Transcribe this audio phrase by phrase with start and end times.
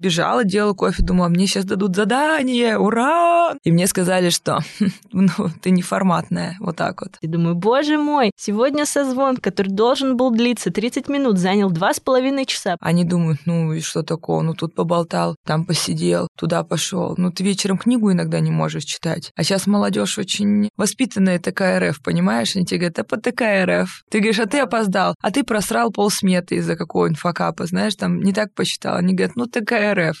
[0.00, 3.54] Бежала, делала кофе, думала, мне сейчас дадут задание, ура!
[3.64, 4.60] И мне сказали, что
[5.12, 5.28] ну,
[5.60, 7.16] ты не форматная, вот так вот.
[7.20, 11.98] И думаю, боже мой, сегодня созвон, который должен был длиться 30 минут, занял два с
[11.98, 12.76] половиной часа.
[12.80, 17.14] Они думают, ну и что такого, ну тут поболтал, там посидел, туда пошел.
[17.16, 19.32] Ну ты вечером книгу иногда не можешь читать.
[19.34, 22.54] А сейчас молодежь очень воспитанная такая РФ, понимаешь?
[22.54, 24.04] Они тебе говорят, а под такая РФ.
[24.10, 28.32] Ты говоришь, а ты опоздал, а ты просрал полсметы из-за какого-нибудь факапа, знаешь, там не
[28.32, 28.96] так посчитал.
[28.96, 30.18] Они говорят, ну такая РФ.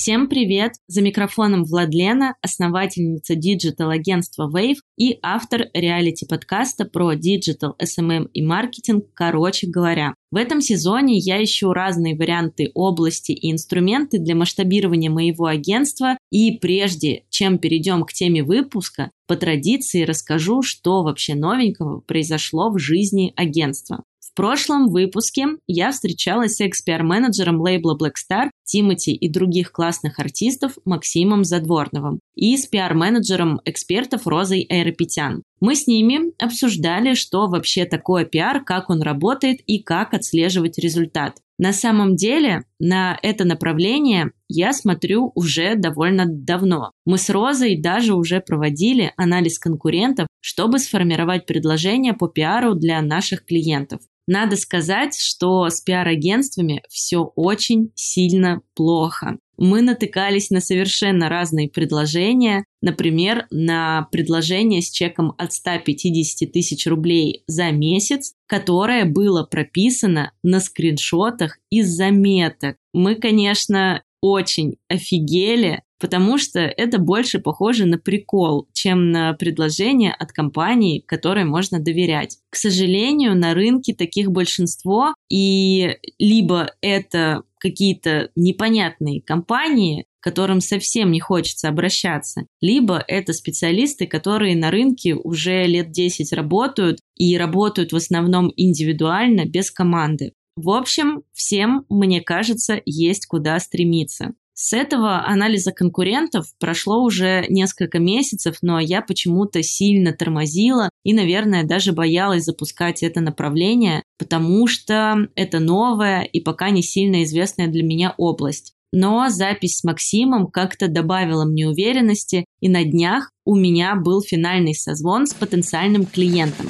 [0.00, 0.74] Всем привет!
[0.86, 9.66] За микрофоном Владлена, основательница digital-агентства Wave и автор реалити-подкаста про digital, SMM и маркетинг, короче
[9.66, 10.14] говоря.
[10.30, 16.58] В этом сезоне я ищу разные варианты области и инструменты для масштабирования моего агентства и
[16.58, 23.32] прежде чем перейдем к теме выпуска, по традиции расскажу, что вообще новенького произошло в жизни
[23.34, 24.04] агентства
[24.38, 31.42] прошлом выпуске я встречалась с экс-пиар-менеджером лейбла Black Star Тимати и других классных артистов Максимом
[31.42, 35.42] Задворновым и с пиар-менеджером экспертов Розой Айрапетян.
[35.58, 41.38] Мы с ними обсуждали, что вообще такое пиар, как он работает и как отслеживать результат.
[41.58, 46.92] На самом деле на это направление я смотрю уже довольно давно.
[47.04, 53.44] Мы с Розой даже уже проводили анализ конкурентов, чтобы сформировать предложение по пиару для наших
[53.44, 54.00] клиентов.
[54.28, 59.38] Надо сказать, что с пиар-агентствами все очень сильно плохо.
[59.56, 67.42] Мы натыкались на совершенно разные предложения, например, на предложение с чеком от 150 тысяч рублей
[67.46, 72.76] за месяц, которое было прописано на скриншотах из заметок.
[72.92, 80.32] Мы, конечно, очень офигели, потому что это больше похоже на прикол, чем на предложение от
[80.32, 82.38] компании, которой можно доверять.
[82.50, 91.20] К сожалению, на рынке таких большинство, и либо это какие-то непонятные компании, которым совсем не
[91.20, 97.96] хочется обращаться, либо это специалисты, которые на рынке уже лет 10 работают и работают в
[97.96, 100.32] основном индивидуально, без команды.
[100.56, 104.34] В общем, всем, мне кажется, есть куда стремиться.
[104.60, 111.62] С этого анализа конкурентов прошло уже несколько месяцев, но я почему-то сильно тормозила и, наверное,
[111.62, 117.84] даже боялась запускать это направление, потому что это новая и пока не сильно известная для
[117.84, 118.72] меня область.
[118.92, 124.74] Но запись с Максимом как-то добавила мне уверенности, и на днях у меня был финальный
[124.74, 126.68] созвон с потенциальным клиентом.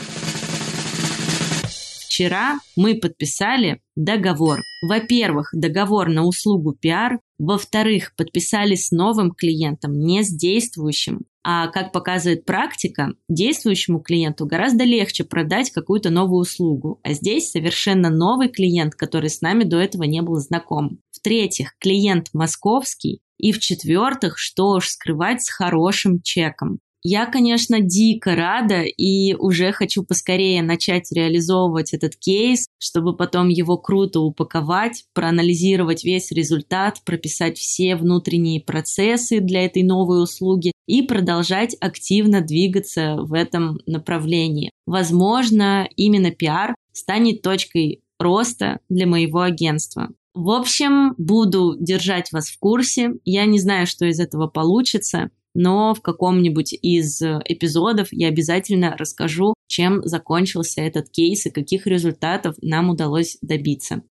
[2.18, 4.58] Вчера мы подписали договор.
[4.82, 7.20] Во-первых, договор на услугу пиар.
[7.38, 11.26] Во-вторых, подписали с новым клиентом, не с действующим.
[11.44, 16.98] А как показывает практика, действующему клиенту гораздо легче продать какую-то новую услугу.
[17.04, 20.98] А здесь совершенно новый клиент, который с нами до этого не был знаком.
[21.12, 23.20] В-третьих, клиент московский.
[23.36, 26.80] И в-четвертых, что уж скрывать с хорошим чеком.
[27.03, 33.78] Я, конечно, дико рада и уже хочу поскорее начать реализовывать этот кейс, чтобы потом его
[33.78, 41.76] круто упаковать, проанализировать весь результат, прописать все внутренние процессы для этой новой услуги и продолжать
[41.81, 44.72] активно двигаться в этом направлении.
[44.87, 50.08] Возможно, именно пиар станет точкой роста для моего агентства.
[50.34, 53.14] В общем, буду держать вас в курсе.
[53.25, 58.97] Я не знаю, что из этого получится но в каком-нибудь из э, эпизодов я обязательно
[58.97, 64.03] расскажу, чем закончился этот кейс и каких результатов нам удалось добиться.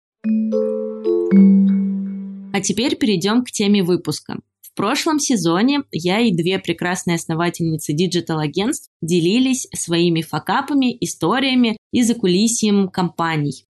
[2.52, 4.40] А теперь перейдем к теме выпуска.
[4.60, 12.88] В прошлом сезоне я и две прекрасные основательницы digital-агентств делились своими факапами, историями и закулисьем
[12.88, 13.66] компаний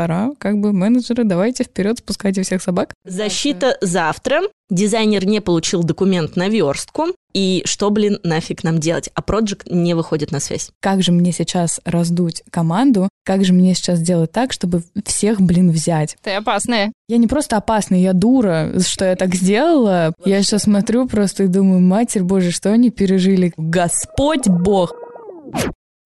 [0.00, 2.94] пора, как бы менеджеры, давайте вперед, спускайте всех собак.
[3.04, 4.40] Защита завтра.
[4.70, 7.08] Дизайнер не получил документ на верстку.
[7.34, 9.10] И что, блин, нафиг нам делать?
[9.14, 10.70] А проект не выходит на связь.
[10.80, 13.10] Как же мне сейчас раздуть команду?
[13.26, 16.16] Как же мне сейчас сделать так, чтобы всех, блин, взять?
[16.22, 16.92] Ты опасная.
[17.06, 20.14] Я не просто опасная, я дура, что я так сделала.
[20.24, 23.52] Я сейчас смотрю просто и думаю, матерь боже, что они пережили?
[23.58, 24.94] Господь Бог!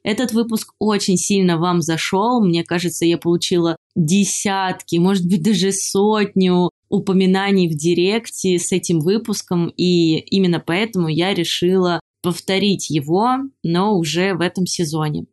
[0.05, 2.45] Этот выпуск очень сильно вам зашел.
[2.45, 9.73] Мне кажется, я получила десятки, может быть, даже сотню упоминаний в директе с этим выпуском,
[9.77, 15.27] и именно поэтому я решила повторить его, но уже в этом сезоне.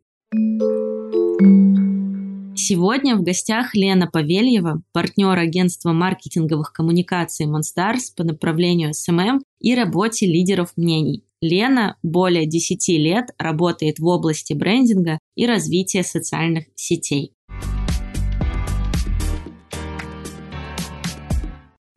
[2.54, 10.26] Сегодня в гостях Лена Павельева, партнер агентства маркетинговых коммуникаций Monstars по направлению SMM и работе
[10.26, 11.24] лидеров мнений.
[11.40, 17.32] Лена более 10 лет работает в области брендинга и развития социальных сетей.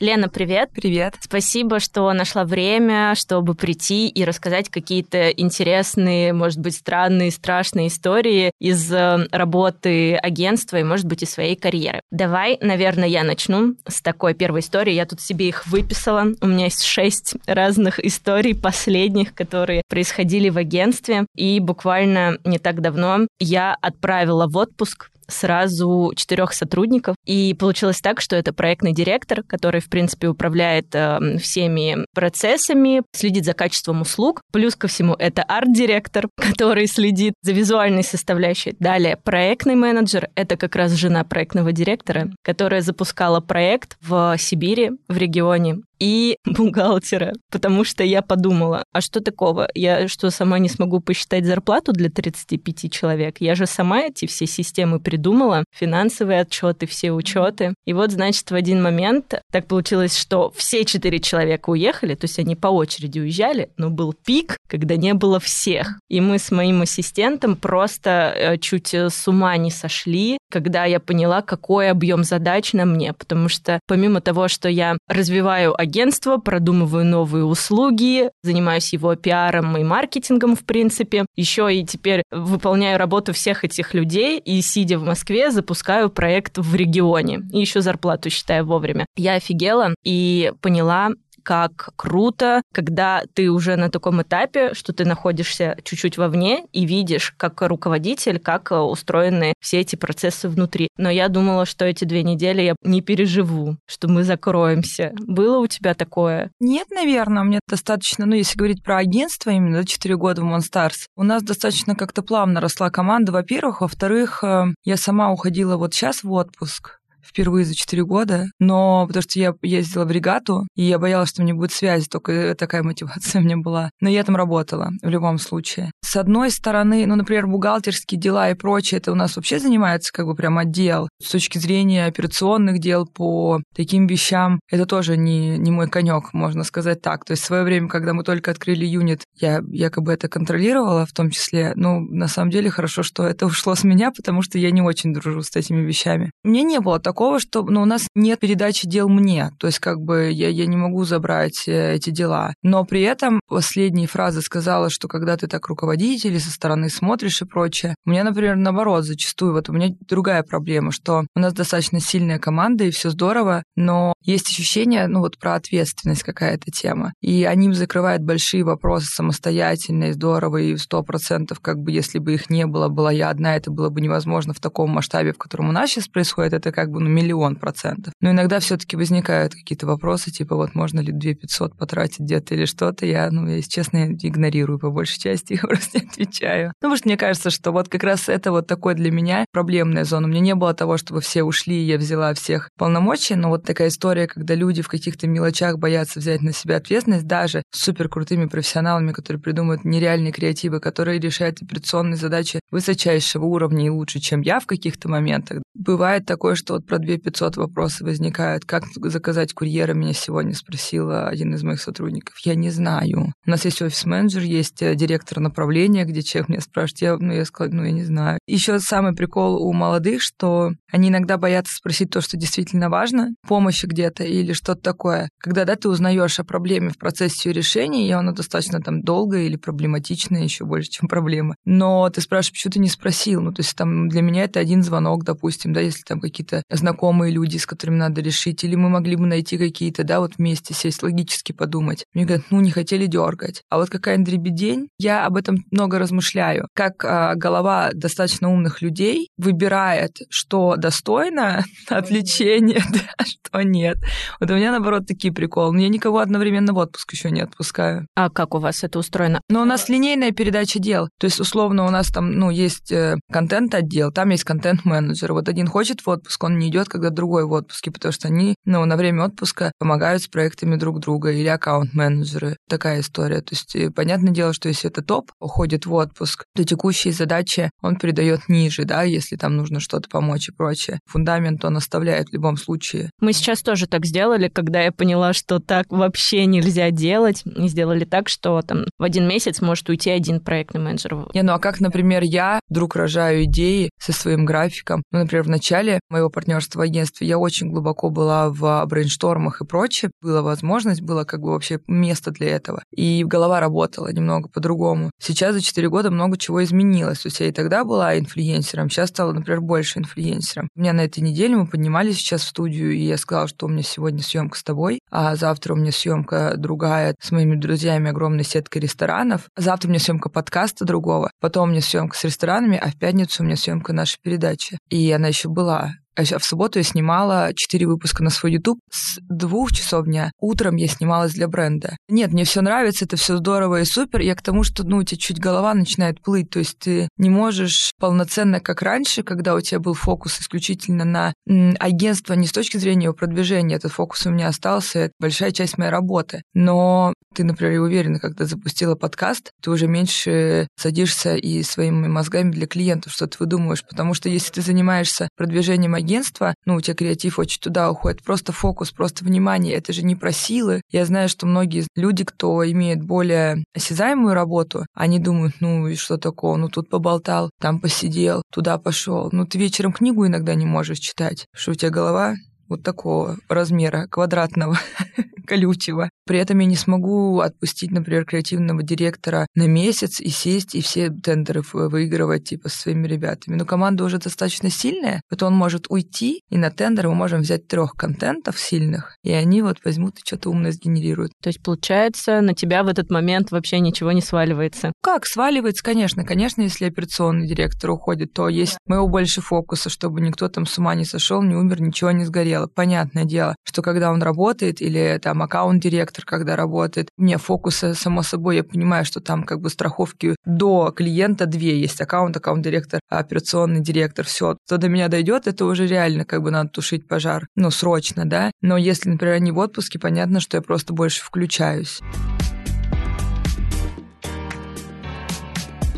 [0.05, 0.69] Лена, привет.
[0.71, 1.15] Привет.
[1.19, 8.51] Спасибо, что нашла время, чтобы прийти и рассказать какие-то интересные, может быть, странные, страшные истории
[8.59, 12.01] из э, работы агентства и, может быть, из своей карьеры.
[12.11, 14.93] Давай, наверное, я начну с такой первой истории.
[14.93, 16.27] Я тут себе их выписала.
[16.39, 21.25] У меня есть шесть разных историй последних, которые происходили в агентстве.
[21.35, 27.15] И буквально не так давно я отправила в отпуск сразу четырех сотрудников.
[27.25, 33.45] И получилось так, что это проектный директор, который, в принципе, управляет э, всеми процессами, следит
[33.45, 34.41] за качеством услуг.
[34.51, 38.75] Плюс ко всему, это арт-директор, который следит за визуальной составляющей.
[38.79, 45.17] Далее, проектный менеджер— это как раз жена проектного директора, которая запускала проект в Сибири, в
[45.17, 49.67] регионе и бухгалтера, потому что я подумала, а что такого?
[49.73, 53.37] Я что, сама не смогу посчитать зарплату для 35 человек?
[53.39, 57.73] Я же сама эти все системы придумала, финансовые отчеты, все учеты.
[57.85, 62.39] И вот, значит, в один момент так получилось, что все четыре человека уехали, то есть
[62.39, 65.99] они по очереди уезжали, но был пик, когда не было всех.
[66.09, 71.41] И мы с моим ассистентом просто э, чуть с ума не сошли, когда я поняла,
[71.41, 77.45] какой объем задач на мне, потому что помимо того, что я развиваю агентство, продумываю новые
[77.45, 81.25] услуги, занимаюсь его пиаром и маркетингом, в принципе.
[81.35, 86.75] Еще и теперь выполняю работу всех этих людей и, сидя в Москве, запускаю проект в
[86.75, 87.41] регионе.
[87.51, 89.05] И еще зарплату считаю вовремя.
[89.15, 91.09] Я офигела и поняла,
[91.45, 97.33] как круто, когда ты уже на таком этапе, что ты находишься чуть-чуть вовне и видишь,
[97.37, 100.89] как руководитель, как устроены все эти процессы внутри.
[100.97, 105.13] Но я думала, что эти две недели я не переживу, что мы закроемся.
[105.19, 106.49] Было у тебя такое?
[106.59, 111.23] Нет, наверное, мне достаточно, ну, если говорить про агентство, именно 4 года в Monstars, у
[111.23, 113.81] нас достаточно как-то плавно росла команда, во-первых.
[113.81, 119.23] Во-вторых, э, я сама уходила вот сейчас в отпуск, впервые за 4 года, но потому
[119.23, 123.41] что я ездила в регату, и я боялась, что мне будет связь, только такая мотивация
[123.41, 123.89] у меня была.
[124.01, 125.91] Но я там работала в любом случае.
[126.03, 130.25] С одной стороны, ну, например, бухгалтерские дела и прочее, это у нас вообще занимается как
[130.25, 131.09] бы прям отдел.
[131.21, 136.63] С точки зрения операционных дел по таким вещам, это тоже не, не мой конек, можно
[136.63, 137.25] сказать так.
[137.25, 141.13] То есть в свое время, когда мы только открыли юнит, я якобы это контролировала в
[141.13, 141.73] том числе.
[141.75, 145.13] Ну, на самом деле хорошо, что это ушло с меня, потому что я не очень
[145.13, 146.31] дружу с этими вещами.
[146.43, 149.51] Мне не было такого такого, что ну, у нас нет передачи дел мне.
[149.57, 152.53] То есть как бы я, я не могу забрать э, эти дела.
[152.61, 157.45] Но при этом последние фразы сказала, что когда ты так руководитель со стороны смотришь и
[157.45, 157.95] прочее.
[158.05, 162.37] У меня, например, наоборот, зачастую вот у меня другая проблема, что у нас достаточно сильная
[162.37, 167.13] команда и все здорово, но есть ощущение, ну вот про ответственность какая-то тема.
[167.21, 172.33] И они закрывают большие вопросы самостоятельно и здорово, и сто процентов, как бы, если бы
[172.33, 175.69] их не было, была я одна, это было бы невозможно в таком масштабе, в котором
[175.69, 178.13] у нас сейчас происходит, это как бы ну, миллион процентов.
[178.21, 182.65] Но иногда все-таки возникают какие-то вопросы, типа вот можно ли 2 500 потратить где-то или
[182.65, 183.05] что-то.
[183.05, 186.67] Я, ну, я, если честно, игнорирую по большей части, я просто не отвечаю.
[186.67, 190.03] Ну, потому что мне кажется, что вот как раз это вот такой для меня проблемная
[190.03, 190.27] зона.
[190.27, 193.89] У меня не было того, чтобы все ушли, я взяла всех полномочий, но вот такая
[193.89, 198.45] история, когда люди в каких-то мелочах боятся взять на себя ответственность, даже с супер крутыми
[198.45, 204.59] профессионалами, которые придумывают нереальные креативы, которые решают операционные задачи высочайшего уровня и лучше, чем я
[204.59, 205.61] в каких-то моментах.
[205.73, 208.65] Бывает такое, что вот про 2 500 вопросы возникают.
[208.65, 212.37] Как заказать курьера, меня сегодня спросила один из моих сотрудников.
[212.39, 213.33] Я не знаю.
[213.45, 217.01] У нас есть офис-менеджер, есть э, директор направления, где человек меня спрашивает.
[217.01, 218.39] Я, ну, я сказала, ну, я не знаю.
[218.47, 223.85] Еще самый прикол у молодых, что они иногда боятся спросить то, что действительно важно, помощи
[223.85, 225.29] где-то или что-то такое.
[225.37, 229.43] Когда, да, ты узнаешь о проблеме в процессе ее решения, и она достаточно там долгая
[229.43, 231.55] или проблематичная, еще больше, чем проблема.
[231.65, 233.41] Но ты спрашиваешь, почему ты не спросил?
[233.41, 237.31] Ну, то есть там для меня это один звонок, допустим, да, если там какие-то знакомые
[237.31, 241.01] люди, с которыми надо решить, или мы могли бы найти какие-то, да, вот вместе сесть,
[241.01, 242.05] логически подумать.
[242.13, 243.63] Мне говорят, ну, не хотели дергать.
[243.71, 246.67] А вот какая-нибудь дребедень, я об этом много размышляю.
[246.75, 253.97] Как а, голова достаточно умных людей выбирает, что достойно отвлечения, да, что нет.
[254.39, 255.81] Вот у меня, наоборот, такие приколы.
[255.81, 258.07] Я никого одновременно в отпуск еще не отпускаю.
[258.15, 259.41] А как у вас это устроено?
[259.49, 261.09] Но у нас линейная передача дел.
[261.19, 265.33] То есть, условно, у нас там, ну, есть э, контент-отдел, там есть контент-менеджер.
[265.33, 268.27] Вот один хочет в отпуск, он не не идет, когда другой в отпуске, потому что
[268.27, 272.57] они, ну, на время отпуска помогают с проектами друг друга или аккаунт-менеджеры.
[272.69, 273.41] Такая история.
[273.41, 277.71] То есть, э, понятное дело, что если это топ уходит в отпуск, то текущие задачи
[277.81, 280.99] он передает ниже, да, если там нужно что-то помочь и прочее.
[281.07, 283.09] Фундамент он оставляет в любом случае.
[283.19, 287.43] Мы сейчас тоже так сделали, когда я поняла, что так вообще нельзя делать.
[287.45, 291.15] И сделали так, что там в один месяц может уйти один проектный менеджер.
[291.33, 295.03] Не, ну а как, например, я вдруг рожаю идеи со своим графиком.
[295.11, 299.65] Ну, например, в начале моего партнерства в агентстве я очень глубоко была в брейнштормах и
[299.65, 300.11] прочее.
[300.21, 302.83] Была возможность, было как бы вообще место для этого.
[302.95, 305.11] И голова работала немного по-другому.
[305.19, 307.19] Сейчас за 4 года много чего изменилось.
[307.19, 310.69] То есть я и тогда была инфлюенсером, сейчас стала, например, больше инфлюенсером.
[310.75, 313.69] У меня на этой неделе мы поднимались сейчас в студию, и я сказала, что у
[313.69, 318.43] меня сегодня съемка с тобой, а завтра у меня съемка другая с моими друзьями, огромной
[318.43, 319.49] сеткой ресторанов.
[319.57, 323.43] Завтра у меня съемка подкаста другого, потом у меня съемка с ресторанами, а в пятницу
[323.43, 324.77] у меня съемка нашей передачи.
[324.89, 325.93] И она еще была.
[326.15, 330.31] А в субботу я снимала 4 выпуска на свой YouTube с двух часов дня.
[330.39, 331.97] Утром я снималась для бренда.
[332.07, 334.21] Нет, мне все нравится, это все здорово и супер.
[334.21, 336.49] Я к тому, что ну, у тебя чуть голова начинает плыть.
[336.49, 341.33] То есть ты не можешь полноценно, как раньше, когда у тебя был фокус исключительно на
[341.47, 343.75] м, агентство не с точки зрения его продвижения.
[343.75, 346.43] Этот фокус у меня остался, это большая часть моей работы.
[346.53, 352.67] Но ты, например, уверена, когда запустила подкаст, ты уже меньше садишься и своими мозгами для
[352.67, 353.83] клиентов что ты выдумываешь.
[353.83, 358.23] Потому что если ты занимаешься продвижением агентства, агентство, ну, у тебя креатив очень туда уходит,
[358.23, 360.81] просто фокус, просто внимание, это же не про силы.
[360.91, 366.17] Я знаю, что многие люди, кто имеет более осязаемую работу, они думают, ну, и что
[366.17, 369.29] такое, ну, тут поболтал, там посидел, туда пошел.
[369.31, 372.35] Ну, ты вечером книгу иногда не можешь читать, что у тебя голова
[372.67, 374.77] вот такого размера, квадратного,
[375.45, 376.09] колючего.
[376.25, 381.09] При этом я не смогу отпустить, например, креативного директора на месяц и сесть и все
[381.09, 383.55] тендеры выигрывать типа со своими ребятами.
[383.55, 387.67] Но команда уже достаточно сильная, вот он может уйти, и на тендер мы можем взять
[387.67, 391.31] трех контентов сильных, и они вот возьмут и что-то умное сгенерируют.
[391.41, 394.91] То есть, получается, на тебя в этот момент вообще ничего не сваливается?
[395.01, 395.25] Как?
[395.25, 396.25] Сваливается, конечно.
[396.25, 400.95] Конечно, если операционный директор уходит, то есть моего больше фокуса, чтобы никто там с ума
[400.95, 402.67] не сошел, не умер, ничего не сгорело.
[402.67, 407.09] Понятное дело, что когда он работает или там аккаунт-директор директор, когда работает.
[407.17, 412.01] Мне фокусы, само собой, я понимаю, что там как бы страховки до клиента две есть.
[412.01, 414.57] Аккаунт, аккаунт-директор, операционный директор, все.
[414.65, 417.47] Кто до меня дойдет, это уже реально как бы надо тушить пожар.
[417.55, 418.51] Ну, срочно, да.
[418.61, 422.01] Но если, например, они в отпуске, понятно, что я просто больше включаюсь.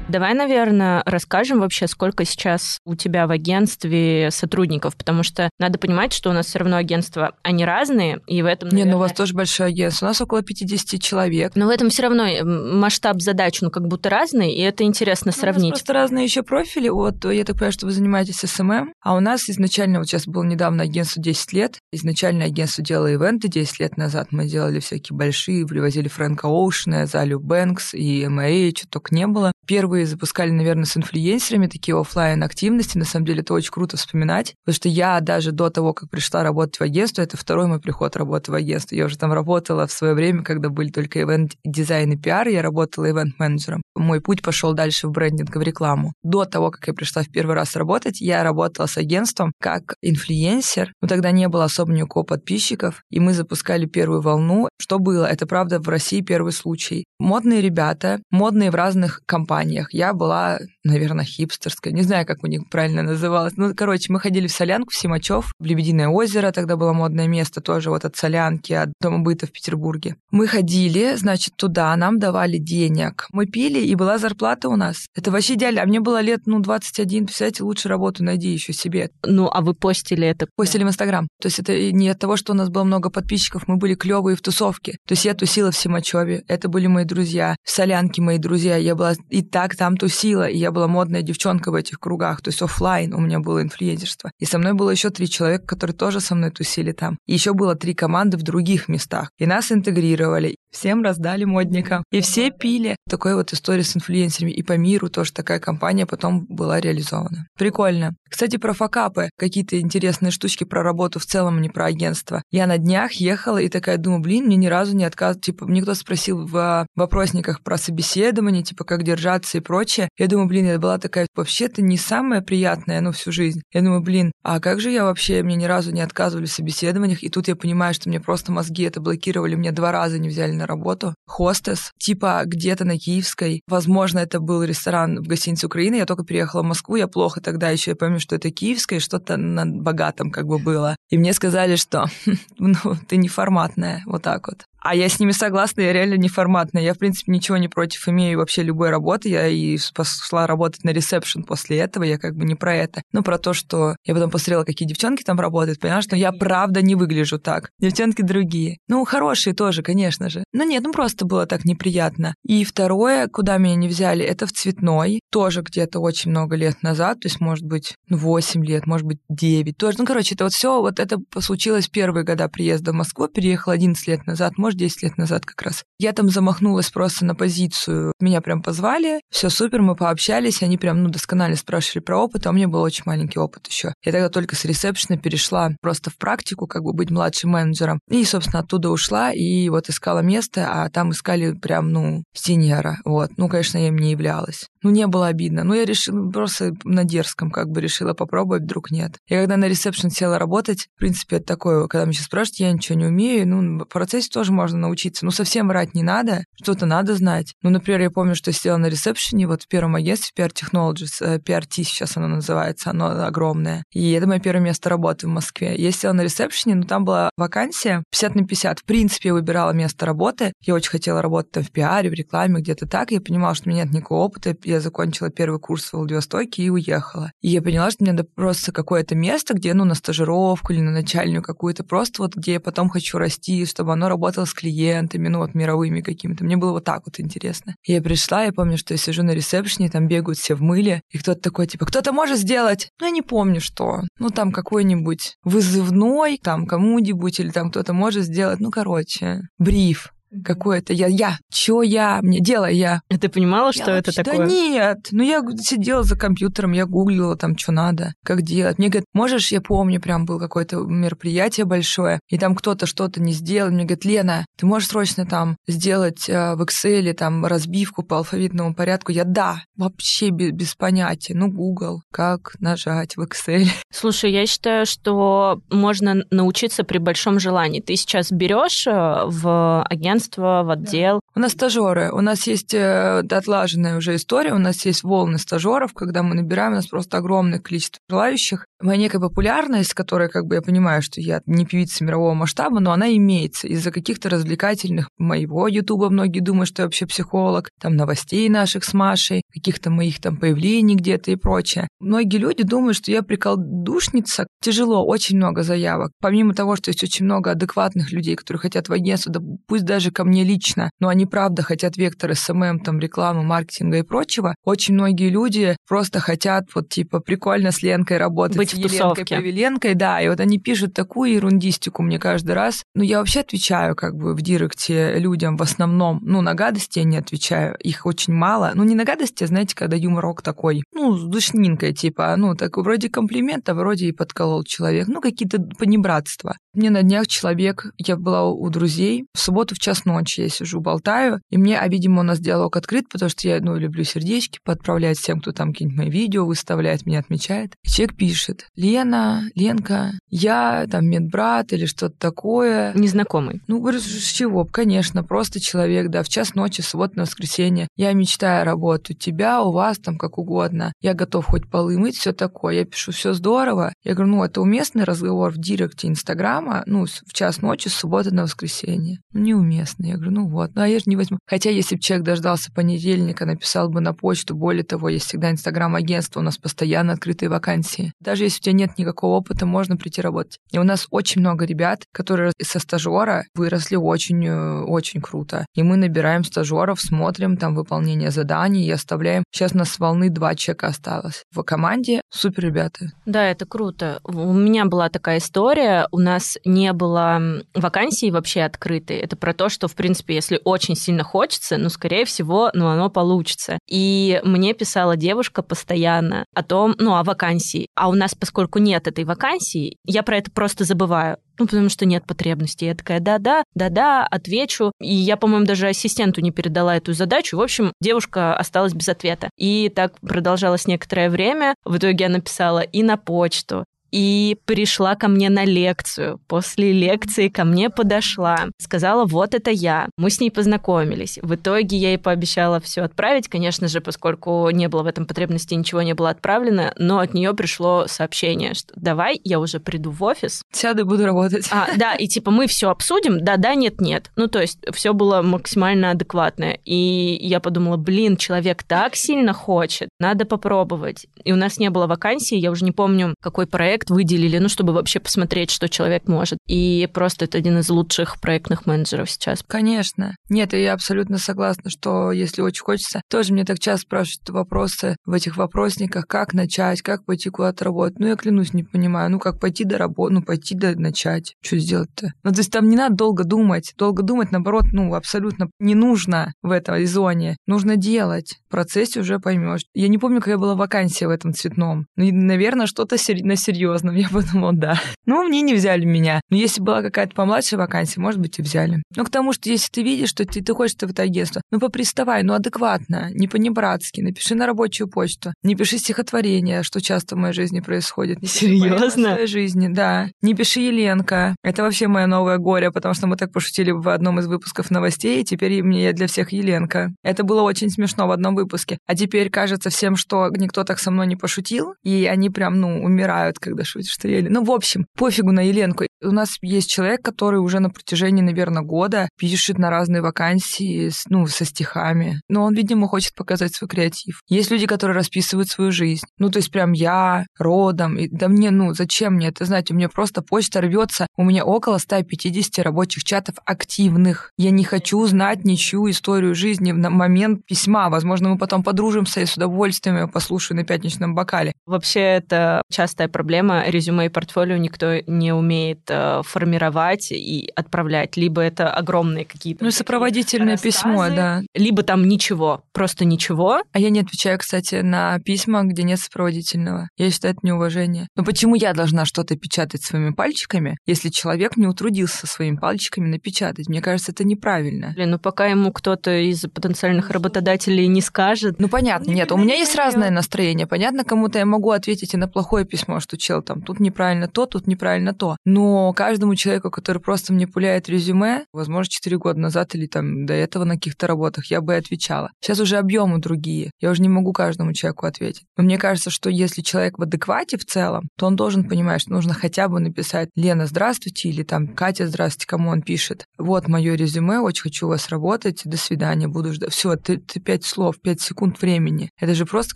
[0.10, 6.14] Давай, наверное, расскажем вообще, сколько сейчас у тебя в агентстве сотрудников, потому что надо понимать,
[6.14, 8.86] что у нас все равно агентства, они разные, и в этом, наверное...
[8.86, 11.52] Не, ну у вас тоже большое агентство, у нас около 50 человек.
[11.56, 15.42] Но в этом все равно масштаб задач, ну, как будто разный, и это интересно ну,
[15.42, 15.66] сравнить.
[15.66, 16.88] У нас просто разные еще профили.
[16.88, 20.44] Вот, я так понимаю, что вы занимаетесь SMM, а у нас изначально, вот сейчас было
[20.44, 25.68] недавно агентство 10 лет, изначально агентство делало ивенты 10 лет назад, мы делали всякие большие,
[25.68, 29.52] привозили Фрэнка Оушена, Азилию Бэнкс и M.I.A., что только не было.
[29.66, 33.00] Первые впервые запускали, наверное, с инфлюенсерами такие офлайн активности.
[33.00, 36.44] На самом деле это очень круто вспоминать, потому что я даже до того, как пришла
[36.44, 38.96] работать в агентство, это второй мой приход работы в агентство.
[38.96, 42.62] Я уже там работала в свое время, когда были только ивент дизайн и пиар, я
[42.62, 43.82] работала ивент-менеджером.
[43.96, 46.14] Мой путь пошел дальше в брендинг в рекламу.
[46.22, 50.94] До того, как я пришла в первый раз работать, я работала с агентством как инфлюенсер,
[51.02, 54.70] но тогда не было особо никакого подписчиков, и мы запускали первую волну.
[54.80, 55.26] Что было?
[55.26, 57.06] Это, правда, в России первый случай.
[57.20, 59.87] Модные ребята, модные в разных компаниях.
[59.92, 61.94] Я была, наверное, хипстерская.
[61.94, 63.54] Не знаю, как у них правильно называлось.
[63.58, 67.62] Ну, короче, мы ходили в Солянку, в Симачев, в Лебединое озеро, тогда было модное место
[67.62, 70.16] тоже вот от Солянки, от Дома быта в Петербурге.
[70.32, 73.28] Мы ходили, значит, туда, нам давали денег.
[73.32, 75.06] Мы пили, и была зарплата у нас.
[75.16, 75.84] Это вообще идеально.
[75.84, 79.10] А мне было лет, ну, 21, представляете, лучше работу найди еще себе.
[79.24, 80.48] Ну, а вы постили это?
[80.56, 81.28] Постили в Инстаграм.
[81.42, 84.36] То есть это не от того, что у нас было много подписчиков, мы были клевые
[84.36, 84.98] в тусовке.
[85.06, 87.56] То есть я тусила в Симачеве, это были мои друзья.
[87.64, 88.78] В Солянке мои друзья.
[88.78, 92.50] Я была и так там тусила, и я была модная девчонка в этих кругах, то
[92.50, 94.32] есть офлайн у меня было инфлюенсерство.
[94.40, 97.18] И со мной было еще три человека, которые тоже со мной тусили там.
[97.26, 99.32] И еще было три команды в других местах.
[99.40, 102.04] И нас интегрировали, всем раздали модникам.
[102.12, 102.96] И все пили.
[103.10, 104.52] Такой вот история с инфлюенсерами.
[104.52, 107.48] И по миру тоже такая компания потом была реализована.
[107.58, 108.16] Прикольно.
[108.30, 109.30] Кстати, про факапы.
[109.38, 112.44] Какие-то интересные штучки про работу в целом, а не про агентство.
[112.52, 115.38] Я на днях ехала и такая думаю, блин, мне ни разу не отказ...
[115.40, 120.10] Типа, мне кто-то спросил в вопросниках про собеседование, типа, как держаться и прочее.
[120.18, 123.62] Я думаю, блин, это была такая вообще-то не самая приятная, ну, всю жизнь.
[123.72, 127.24] Я думаю, блин, а как же я вообще, мне ни разу не отказывали в собеседованиях,
[127.24, 130.57] и тут я понимаю, что мне просто мозги это блокировали, мне два раза не взяли
[130.58, 131.16] на работу.
[131.26, 133.62] Хостес, типа где-то на Киевской.
[133.68, 135.96] Возможно, это был ресторан в гостинице Украины.
[135.96, 139.38] Я только переехала в Москву, я плохо тогда еще, я помню, что это Киевская, что-то
[139.38, 140.96] на богатом как бы было.
[141.10, 142.06] И мне сказали, что
[142.58, 142.76] ну,
[143.08, 144.66] ты неформатная, вот так вот.
[144.80, 146.84] А я с ними согласна, я реально неформатная.
[146.84, 149.30] Я, в принципе, ничего не против имею вообще любой работы.
[149.30, 152.04] Я и пошла работать на ресепшн после этого.
[152.04, 153.02] Я как бы не про это.
[153.12, 156.82] Ну, про то, что я потом посмотрела, какие девчонки там работают, поняла, что я правда
[156.82, 157.70] не выгляжу так.
[157.80, 158.78] Девчонки другие.
[158.88, 160.44] Ну, хорошие тоже, конечно же.
[160.54, 162.36] Но нет, ну просто было так неприятно.
[162.46, 165.20] И второе, куда меня не взяли, это в цветной.
[165.32, 167.20] Тоже где-то очень много лет назад.
[167.22, 169.78] То есть, может быть, ну, 8 лет, может быть, 9.
[169.78, 173.28] Тоже, ну, короче, это вот все, вот это случилось первые года приезда в Москву.
[173.28, 175.84] Переехала 11 лет назад, может, 10 лет назад как раз.
[175.98, 178.12] Я там замахнулась просто на позицию.
[178.20, 182.50] Меня прям позвали, все супер, мы пообщались, они прям, ну, досконально спрашивали про опыт, а
[182.50, 183.94] у меня был очень маленький опыт еще.
[184.04, 188.00] Я тогда только с ресепшена перешла просто в практику, как бы быть младшим менеджером.
[188.10, 192.98] И, собственно, оттуда ушла и вот искала место, а там искали прям, ну, синьора.
[193.06, 193.32] Вот.
[193.38, 194.68] Ну, конечно, я им не являлась.
[194.88, 195.66] Ну, не было обидно.
[195.66, 199.18] Ну, я решила просто на дерзком как бы решила попробовать, вдруг нет.
[199.28, 202.72] Я когда на ресепшн села работать, в принципе, это такое, когда меня сейчас спрашивают, я
[202.72, 205.26] ничего не умею, ну, в процессе тоже можно научиться.
[205.26, 207.54] Ну, совсем врать не надо, что-то надо знать.
[207.64, 211.84] Ну, например, я помню, что сидела на ресепшене, вот в первом агентстве PR Technologies, PRT
[211.84, 213.84] сейчас оно называется, оно огромное.
[213.92, 215.76] И это мое первое место работы в Москве.
[215.76, 218.80] Я сидела на ресепшене, но там была вакансия 50 на 50.
[218.80, 220.54] В принципе, я выбирала место работы.
[220.62, 223.12] Я очень хотела работать там в пиаре, в рекламе, где-то так.
[223.12, 224.56] Я понимала, что у меня нет никакого опыта.
[224.64, 227.32] Я закончила первый курс в Владивостоке и уехала.
[227.42, 230.92] И я поняла, что мне надо просто какое-то место, где, ну, на стажировку или на
[230.92, 235.40] начальную какую-то, просто вот где я потом хочу расти, чтобы оно работало с клиентами, ну,
[235.40, 236.44] вот мировыми какими-то.
[236.44, 237.76] Мне было вот так вот интересно.
[237.86, 241.02] И я пришла, я помню, что я сижу на ресепшене, там бегают все в мыле,
[241.12, 242.90] и кто-то такой, типа, кто-то может сделать?
[243.00, 244.02] Ну, я не помню, что.
[244.20, 250.12] Ну, там какой-нибудь вызывной, там кому-нибудь, или там кто-то может сделать, ну, короче, бриф
[250.44, 253.02] какое-то я, я, чё я, мне дело я.
[253.10, 254.48] А ты понимала, что я это вообще, такое?
[254.48, 258.78] Да нет, ну я сидела за компьютером, я гуглила там, что надо, как делать.
[258.78, 263.34] Мне говорят, можешь, я помню, прям был какое-то мероприятие большое, и там кто-то что-то не
[263.34, 268.18] сделал, мне говорят, Лена, ты можешь срочно там сделать э, в Excel там разбивку по
[268.18, 269.12] алфавитному порядку?
[269.12, 271.34] Я да, вообще без, без понятия.
[271.34, 273.68] Ну, Google, как нажать в Excel.
[273.92, 277.82] Слушай, я считаю, что можно научиться при большом желании.
[277.82, 281.22] Ты сейчас берешь э, в агентство агентство, в отдел.
[281.38, 282.10] У нас стажеры.
[282.12, 284.56] У нас есть э, отлаженная уже история.
[284.56, 288.66] У нас есть волны стажеров, когда мы набираем, у нас просто огромное количество желающих.
[288.82, 292.92] Моя некая популярность, которая, как бы, я понимаю, что я не певица мирового масштаба, но
[292.92, 296.10] она имеется из-за каких-то развлекательных моего ютуба.
[296.10, 300.96] Многие думают, что я вообще психолог, там новостей наших с Машей, каких-то моих там появлений
[300.96, 301.88] где-то и прочее.
[302.00, 304.48] Многие люди думают, что я приколдушница.
[304.60, 306.14] Тяжело, очень много заявок.
[306.20, 310.10] Помимо того, что есть очень много адекватных людей, которые хотят в агентство, да пусть даже
[310.10, 314.56] ко мне лично, но они правда хотят вектор SMM, там, рекламы, маркетинга и прочего.
[314.64, 319.96] Очень многие люди просто хотят вот типа прикольно с Ленкой работать, Быть с Еленкой Павеленкой,
[319.96, 322.84] да, и вот они пишут такую ерундистику мне каждый раз.
[322.96, 327.06] Ну, я вообще отвечаю как бы в директе людям в основном, ну, на гадости я
[327.06, 328.72] не отвечаю, их очень мало.
[328.76, 332.78] Ну, не на гадости, а знаете, когда юморок такой, ну, с душнинкой, типа, ну, так
[332.78, 336.58] вроде комплимента, вроде и подколол человек, ну, какие-то панибратства.
[336.78, 340.80] Мне на днях человек, я была у друзей, в субботу в час ночи я сижу,
[340.80, 344.60] болтаю, и мне, а, видимо, у нас диалог открыт, потому что я, ну, люблю сердечки
[344.64, 347.74] подправлять всем, кто там какие-нибудь мои видео выставляет, меня отмечает.
[347.84, 352.94] И человек пишет, Лена, Ленка, я там медбрат или что-то такое.
[352.94, 353.60] Незнакомый.
[353.66, 354.64] Ну, говорю, с чего?
[354.64, 357.88] Конечно, просто человек, да, в час ночи, суббота на воскресенье.
[357.96, 360.94] Я мечтаю работать у тебя, у вас там как угодно.
[361.02, 362.76] Я готов хоть полы мыть, все такое.
[362.76, 363.94] Я пишу, все здорово.
[364.04, 367.94] Я говорю, ну, это уместный разговор в директе Инстаграма, программа, ну, в час ночи, с
[367.94, 369.20] субботы на воскресенье.
[369.34, 370.06] Ну, неуместно.
[370.06, 371.40] Я говорю, ну вот, ну, а я же не возьму.
[371.46, 376.40] Хотя, если бы человек дождался понедельника, написал бы на почту, более того, есть всегда инстаграм-агентство,
[376.40, 378.14] у нас постоянно открытые вакансии.
[378.20, 380.58] Даже если у тебя нет никакого опыта, можно прийти работать.
[380.72, 385.66] И у нас очень много ребят, которые со стажера выросли очень, э, круто.
[385.74, 389.44] И мы набираем стажеров, смотрим там выполнение заданий и оставляем.
[389.52, 391.44] Сейчас у нас волны два человека осталось.
[391.52, 393.12] В команде супер ребята.
[393.26, 394.20] Да, это круто.
[394.24, 396.08] У меня была такая история.
[396.12, 399.18] У нас не было вакансии вообще открытой.
[399.18, 403.10] Это про то, что, в принципе, если очень сильно хочется, ну, скорее всего, ну, оно
[403.10, 403.80] получится.
[403.88, 407.88] И мне писала девушка постоянно о том, ну, о вакансии.
[407.96, 411.38] А у нас, поскольку нет этой вакансии, я про это просто забываю.
[411.60, 412.86] Ну, потому что нет потребности.
[412.86, 414.92] Я такая, да-да, да-да, отвечу.
[415.02, 417.58] И я, по-моему, даже ассистенту не передала эту задачу.
[417.58, 419.50] В общем, девушка осталась без ответа.
[419.58, 421.74] И так продолжалось некоторое время.
[421.84, 426.40] В итоге я написала и на почту, и пришла ко мне на лекцию.
[426.48, 430.10] После лекции ко мне подошла, сказала, вот это я.
[430.18, 431.40] Мы с ней познакомились.
[431.42, 435.74] В итоге я ей пообещала все отправить, конечно же, поскольку не было в этом потребности,
[435.74, 440.24] ничего не было отправлено, но от нее пришло сообщение, что давай, я уже приду в
[440.24, 440.62] офис.
[440.72, 441.68] Сяду и буду работать.
[441.72, 444.32] А, да, и типа мы все обсудим, да-да, нет-нет.
[444.36, 446.78] Ну, то есть все было максимально адекватно.
[446.86, 451.28] И я подумала, блин, человек так сильно хочет, надо попробовать.
[451.44, 454.94] И у нас не было вакансии, я уже не помню, какой проект выделили, ну, чтобы
[454.94, 456.60] вообще посмотреть, что человек может.
[456.68, 459.64] И просто это один из лучших проектных менеджеров сейчас.
[459.66, 460.36] Конечно.
[460.50, 465.34] Нет, я абсолютно согласна, что если очень хочется, тоже мне так часто спрашивают вопросы в
[465.34, 468.20] этих вопросниках, как начать, как пойти куда-то работать.
[468.20, 469.32] Ну, я клянусь, не понимаю.
[469.32, 471.56] Ну, как пойти до работы, ну, пойти до начать.
[471.62, 472.32] Что сделать-то?
[472.44, 473.94] Ну, то есть там не надо долго думать.
[473.98, 477.58] Долго думать, наоборот, ну, абсолютно не нужно в этой зоне.
[477.66, 478.58] Нужно делать.
[478.68, 479.86] В процессе уже поймешь.
[479.94, 482.06] Я не помню, какая была вакансия в этом цветном.
[482.16, 483.56] Ну, наверное, что-то на
[483.88, 484.16] серьезном.
[484.16, 485.02] Я подумала, да.
[485.26, 486.42] Ну, мне не взяли меня.
[486.50, 489.04] Но если была какая-то помладше вакансия, может быть, и взяли.
[489.16, 491.80] Ну, к тому, что если ты видишь, что ты, ты хочешь в это агентство, ну,
[491.80, 494.22] поприставай, ну, адекватно, не по-небратски.
[494.22, 495.54] Напиши на рабочую почту.
[495.64, 498.42] Не пиши стихотворение, что часто в моей жизни происходит.
[498.42, 499.32] Не Серьезно?
[499.32, 500.28] В своей жизни, да.
[500.42, 501.56] Не пиши Еленка.
[501.64, 505.42] Это вообще мое новое горе, потому что мы так пошутили в одном из выпусков новостей,
[505.42, 507.14] и теперь мне я для всех Еленка.
[507.24, 508.98] Это было очень смешно в одном выпуске.
[509.06, 513.04] А теперь кажется всем, что никто так со мной не пошутил, и они прям, ну,
[513.04, 514.48] умирают, когда шутят, что я...
[514.50, 516.06] Ну, в общем, пофигу на Еленку.
[516.22, 521.46] У нас есть человек, который уже на протяжении, наверное, года пишет на разные вакансии, ну,
[521.48, 522.42] со стихами.
[522.50, 524.42] Но он, видимо, хочет показать свой креатив.
[524.48, 526.26] Есть люди, которые расписывают свою жизнь.
[526.38, 528.18] Ну, то есть прям я, родом.
[528.18, 529.92] И, да мне, ну, зачем мне это знать?
[529.92, 531.28] У меня просто почта рвется.
[531.36, 534.52] У меня около 150 рабочих чатов активных.
[534.58, 538.10] Я не хочу знать ничью историю жизни в момент письма.
[538.10, 541.74] Возможно, мы потом подружимся и с удовольствием я послушаю на пятничном бокале.
[541.86, 543.67] Вообще, это частая проблема.
[543.88, 548.38] Резюме и портфолио никто не умеет э, формировать и отправлять.
[548.38, 549.84] Либо это огромные какие-то...
[549.84, 551.62] Ну, сопроводительное рассказы, письмо, да.
[551.74, 553.82] Либо там ничего, просто ничего.
[553.92, 557.10] А я не отвечаю, кстати, на письма, где нет сопроводительного.
[557.18, 558.28] Я считаю, это неуважение.
[558.36, 563.90] Но почему я должна что-то печатать своими пальчиками, если человек не утрудился своими пальчиками напечатать?
[563.90, 565.14] Мне кажется, это неправильно.
[565.16, 568.80] Блин, ну пока ему кто-то из потенциальных работодателей не скажет.
[568.80, 570.88] Ну понятно, нет, у меня есть разное настроение.
[570.88, 574.66] Понятно, кому-то я могу ответить и на плохое письмо, что чел там тут неправильно то,
[574.66, 575.58] тут неправильно то.
[575.66, 580.54] Но каждому человеку, который просто мне пуляет резюме, возможно, 4 года назад или там до
[580.54, 582.52] этого на каких-то работах, я бы отвечала.
[582.62, 583.92] Сейчас уже объемы другие.
[584.00, 585.66] Я уже не могу каждому человеку ответить.
[585.78, 589.32] Но мне кажется, что если человек в адеквате в целом, то он должен понимать, что
[589.32, 593.46] нужно хотя бы написать «Лена, здравствуйте» или там «Катя, здравствуйте», кому он пишет.
[593.58, 596.92] Вот мое резюме, очень хочу у вас работать, до свидания, буду ждать.
[596.92, 599.30] Все, ты, ты пять слов, пять секунд времени.
[599.40, 599.96] Это же просто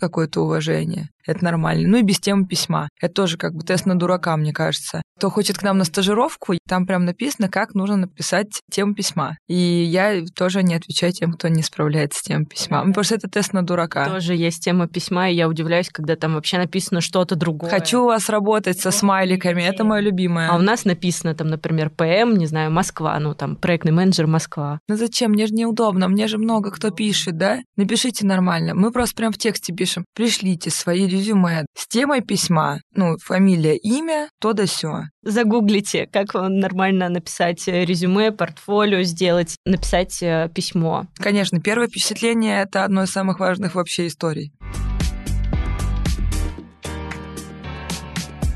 [0.00, 1.08] какое-то уважение.
[1.26, 1.88] Это нормально.
[1.88, 2.88] Ну и без темы письма.
[3.00, 5.02] Это тоже как бы тест на дурака, мне кажется.
[5.18, 9.36] Кто хочет к нам на стажировку, там прям написано, как нужно написать тему письма.
[9.48, 12.80] И я тоже не отвечаю тем, кто не справляется с темой письма.
[12.80, 12.88] Да.
[12.88, 14.08] Потому что это тест на дурака.
[14.08, 17.70] Тоже есть тема письма, и я удивляюсь, когда там вообще написано что-то другое.
[17.70, 20.48] Хочу у вас работать со смайликами, это мое любимое.
[20.50, 24.80] А у нас написано там, например, ПМ, не знаю, Москва, ну там проектный менеджер Москва.
[24.88, 25.32] Ну зачем?
[25.32, 27.60] Мне же неудобно, мне же много кто пишет, да?
[27.76, 28.74] Напишите нормально.
[28.74, 30.04] Мы просто прям в тексте пишем.
[30.14, 35.02] Пришлите свои резюме с темой письма, ну, фамилия, имя, то да сё.
[35.22, 41.06] Загуглите, как нормально написать резюме, портфолио сделать, написать э, письмо.
[41.16, 44.52] Конечно, первое впечатление— это одно из самых важных вообще историй.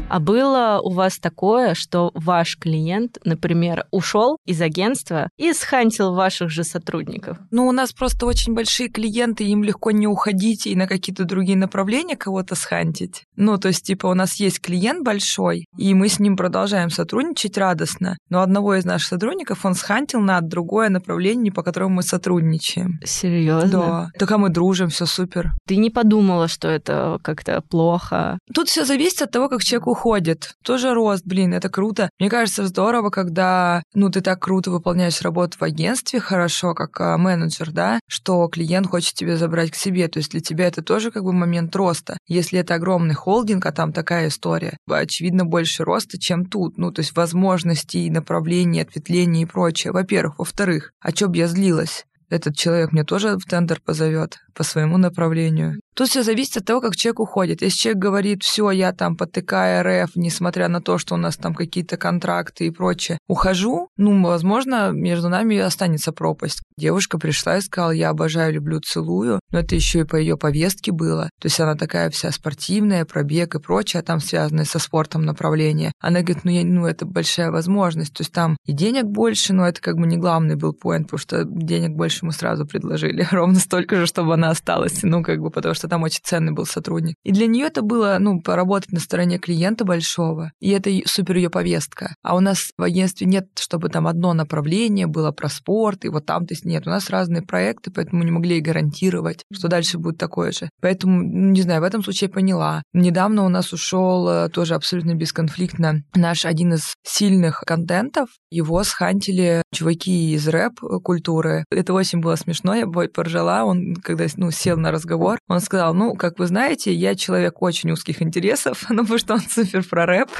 [0.09, 6.51] А было у вас такое, что ваш клиент, например, ушел из агентства и схантил ваших
[6.51, 7.39] же сотрудников?
[7.51, 11.59] Ну, у нас просто очень большие клиенты, им легко не уходить и на какие-то другие
[11.59, 13.25] направления кого-то схантить.
[13.37, 17.59] Ну, то есть, типа, у нас есть клиент большой, и мы с ним продолжаем сотрудничать
[17.59, 23.01] радостно, но одного из наших сотрудников он схантил на другое направление, по которому мы сотрудничаем.
[23.05, 23.71] Серьезно?
[23.71, 24.11] Да.
[24.19, 25.53] Только мы дружим, все супер.
[25.67, 28.39] Ты не подумала, что это как-то плохо?
[28.55, 30.55] Тут все зависит от того, как человек уходит.
[30.63, 32.11] Тоже рост, блин, это круто.
[32.19, 37.17] Мне кажется, здорово, когда, ну, ты так круто выполняешь работу в агентстве хорошо, как а,
[37.17, 40.09] менеджер, да, что клиент хочет тебя забрать к себе.
[40.09, 42.19] То есть для тебя это тоже как бы момент роста.
[42.27, 46.77] Если это огромный холдинг, а там такая история, очевидно, больше роста, чем тут.
[46.77, 49.93] Ну, то есть возможностей, направлений, ответвлений и прочее.
[49.93, 50.39] Во-первых.
[50.39, 52.05] Во-вторых, а чё я злилась?
[52.29, 55.81] этот человек мне тоже в тендер позовет по своему направлению.
[55.97, 57.63] Тут все зависит от того, как человек уходит.
[57.63, 61.39] Если человек говорит, все, я там по ТК РФ, несмотря на то, что у нас
[61.39, 66.61] там какие-то контракты и прочее, ухожу, ну, возможно, между нами останется пропасть.
[66.77, 70.93] Девушка пришла и сказала, я обожаю, люблю, целую, но это еще и по ее повестке
[70.93, 71.31] было.
[71.41, 75.93] То есть она такая вся спортивная, пробег и прочее, а там связанное со спортом направление.
[75.99, 78.13] Она говорит, ну, я, ну это большая возможность.
[78.13, 81.21] То есть там и денег больше, но это как бы не главный был поинт, потому
[81.21, 83.27] что денег больше мы сразу предложили.
[83.31, 85.03] Ровно столько же, чтобы она осталась.
[85.03, 87.17] Ну, как бы, потому что там очень ценный был сотрудник.
[87.25, 90.53] И для нее это было, ну, поработать на стороне клиента большого.
[90.61, 92.15] И это супер ее повестка.
[92.23, 96.27] А у нас в агентстве нет, чтобы там одно направление было про спорт, и вот
[96.27, 96.87] там, то есть нет.
[96.87, 100.69] У нас разные проекты, поэтому не могли и гарантировать, что дальше будет такое же.
[100.81, 102.83] Поэтому, не знаю, в этом случае я поняла.
[102.93, 108.29] Недавно у нас ушел э, тоже абсолютно бесконфликтно наш один из сильных контентов.
[108.51, 111.65] Его схантили чуваки из рэп-культуры.
[111.71, 113.65] Это очень было смешно, я поржала.
[113.65, 117.91] Он, когда ну, сел на разговор, он сказал, ну, как вы знаете, я человек очень
[117.91, 120.31] узких интересов, ну, потому что он супер про рэп.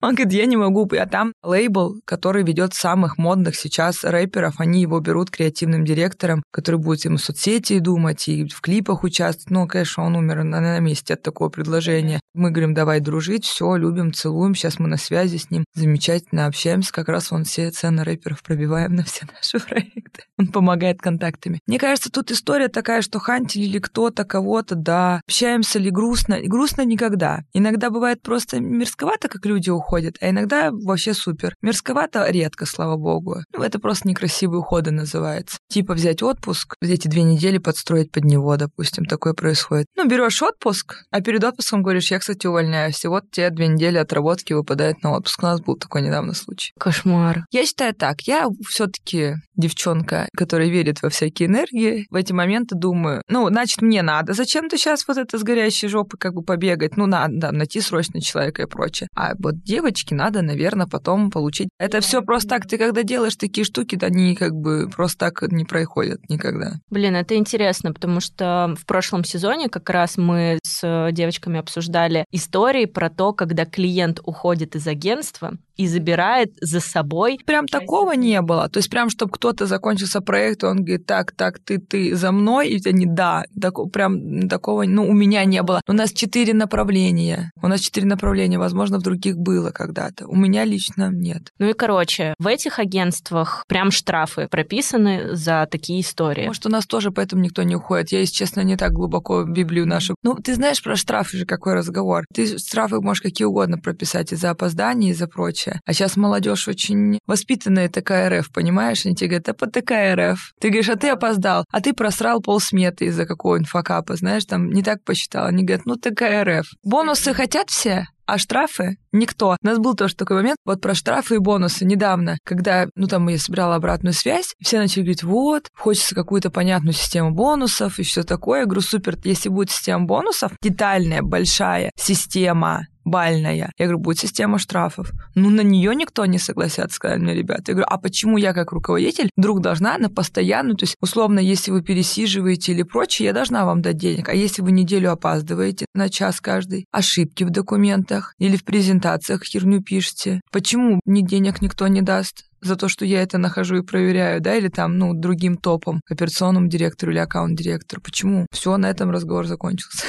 [0.00, 0.88] Он говорит, я не могу.
[0.96, 6.78] А там лейбл, который ведет самых модных сейчас рэперов, они его берут креативным директором, который
[6.78, 9.50] будет ему соцсети думать и в клипах участвовать.
[9.50, 12.20] Ну, конечно, он умер на, на месте от такого предложения.
[12.38, 16.92] Мы говорим, давай дружить, все, любим, целуем, сейчас мы на связи с ним, замечательно общаемся.
[16.92, 20.22] Как раз он все цены рэперов пробиваем на все наши проекты.
[20.38, 21.58] Он помогает контактами.
[21.66, 25.20] Мне кажется, тут история такая, что хантили ли кто-то кого-то, да.
[25.26, 26.38] Общаемся ли грустно?
[26.44, 27.40] Грустно никогда.
[27.52, 31.54] Иногда бывает просто мерзковато, как люди уходят а иногда вообще супер.
[31.62, 33.38] Мерзковато редко, слава богу.
[33.52, 35.58] Ну, это просто некрасивые уходы называется.
[35.70, 39.86] Типа взять отпуск, эти две недели подстроить под него, допустим, такое происходит.
[39.96, 43.98] Ну, берешь отпуск, а перед отпуском говоришь, я, кстати, увольняюсь, и вот тебе две недели
[43.98, 45.42] отработки выпадает на отпуск.
[45.42, 46.72] У нас был такой недавно случай.
[46.78, 47.44] Кошмар.
[47.50, 52.06] Я считаю так, я все-таки девчонка, которая верит во всякие энергии.
[52.10, 54.32] В эти моменты думаю, ну, значит, мне надо.
[54.32, 56.96] Зачем ты сейчас вот это с горящей жопой как бы побегать?
[56.96, 59.08] Ну, надо, да, найти срочно человека и прочее.
[59.14, 61.68] А вот девочки надо, наверное, потом получить.
[61.78, 62.66] Это все просто так.
[62.66, 66.72] Ты когда делаешь такие штуки, да, они как бы просто так не происходят никогда.
[66.90, 72.84] Блин, это интересно, потому что в прошлом сезоне как раз мы с девочками обсуждали истории
[72.84, 77.38] про то, когда клиент уходит из агентства, и забирает за собой.
[77.46, 78.68] Прям такого не было.
[78.68, 82.68] То есть прям, чтобы кто-то закончился проект, он говорит, так, так, ты, ты за мной,
[82.68, 85.80] и они, да, так, прям такого, ну, у меня не было.
[85.86, 87.52] У нас четыре направления.
[87.62, 90.26] У нас четыре направления, возможно, в других было когда-то.
[90.26, 91.52] У меня лично нет.
[91.58, 96.48] Ну и, короче, в этих агентствах прям штрафы прописаны за такие истории.
[96.48, 98.10] Может, у нас тоже поэтому никто не уходит.
[98.10, 100.16] Я, если честно, не так глубоко в Библию нашу.
[100.24, 102.24] Ну, ты знаешь про штрафы же какой разговор.
[102.32, 105.80] Ты штрафы можешь какие угодно прописать и за опоздание, и за прочее прочее.
[105.86, 109.06] А сейчас молодежь очень воспитанная такая РФ, понимаешь?
[109.06, 110.52] Они тебе говорят, а под такая РФ.
[110.60, 114.82] Ты говоришь, а ты опоздал, а ты просрал полсметы из-за какого-нибудь факапа, знаешь, там не
[114.82, 115.46] так посчитал.
[115.46, 116.66] Они говорят, ну такая РФ.
[116.82, 118.06] Бонусы хотят все?
[118.28, 118.98] А штрафы?
[119.10, 119.56] Никто.
[119.62, 123.26] У нас был тоже такой момент, вот про штрафы и бонусы недавно, когда, ну, там
[123.28, 128.24] я собирала обратную связь, все начали говорить, вот, хочется какую-то понятную систему бонусов и все
[128.24, 128.60] такое.
[128.60, 133.54] Я говорю, супер, если будет система бонусов, детальная, большая система, бальная.
[133.54, 135.10] Я говорю, будет система штрафов.
[135.34, 137.64] Ну, на нее никто не согласится, сказали мне ребята.
[137.68, 141.70] Я говорю, а почему я как руководитель вдруг должна на постоянную, то есть, условно, если
[141.70, 144.28] вы пересиживаете или прочее, я должна вам дать денег.
[144.28, 149.82] А если вы неделю опаздываете на час каждый, ошибки в документах или в презентациях херню
[149.82, 152.47] пишете, почему ни денег никто не даст?
[152.60, 156.68] За то, что я это нахожу и проверяю, да, или там, ну, другим топом, операционному
[156.68, 158.00] директору или аккаунт-директору.
[158.00, 158.46] Почему?
[158.52, 160.04] Все, на этом разговор закончился.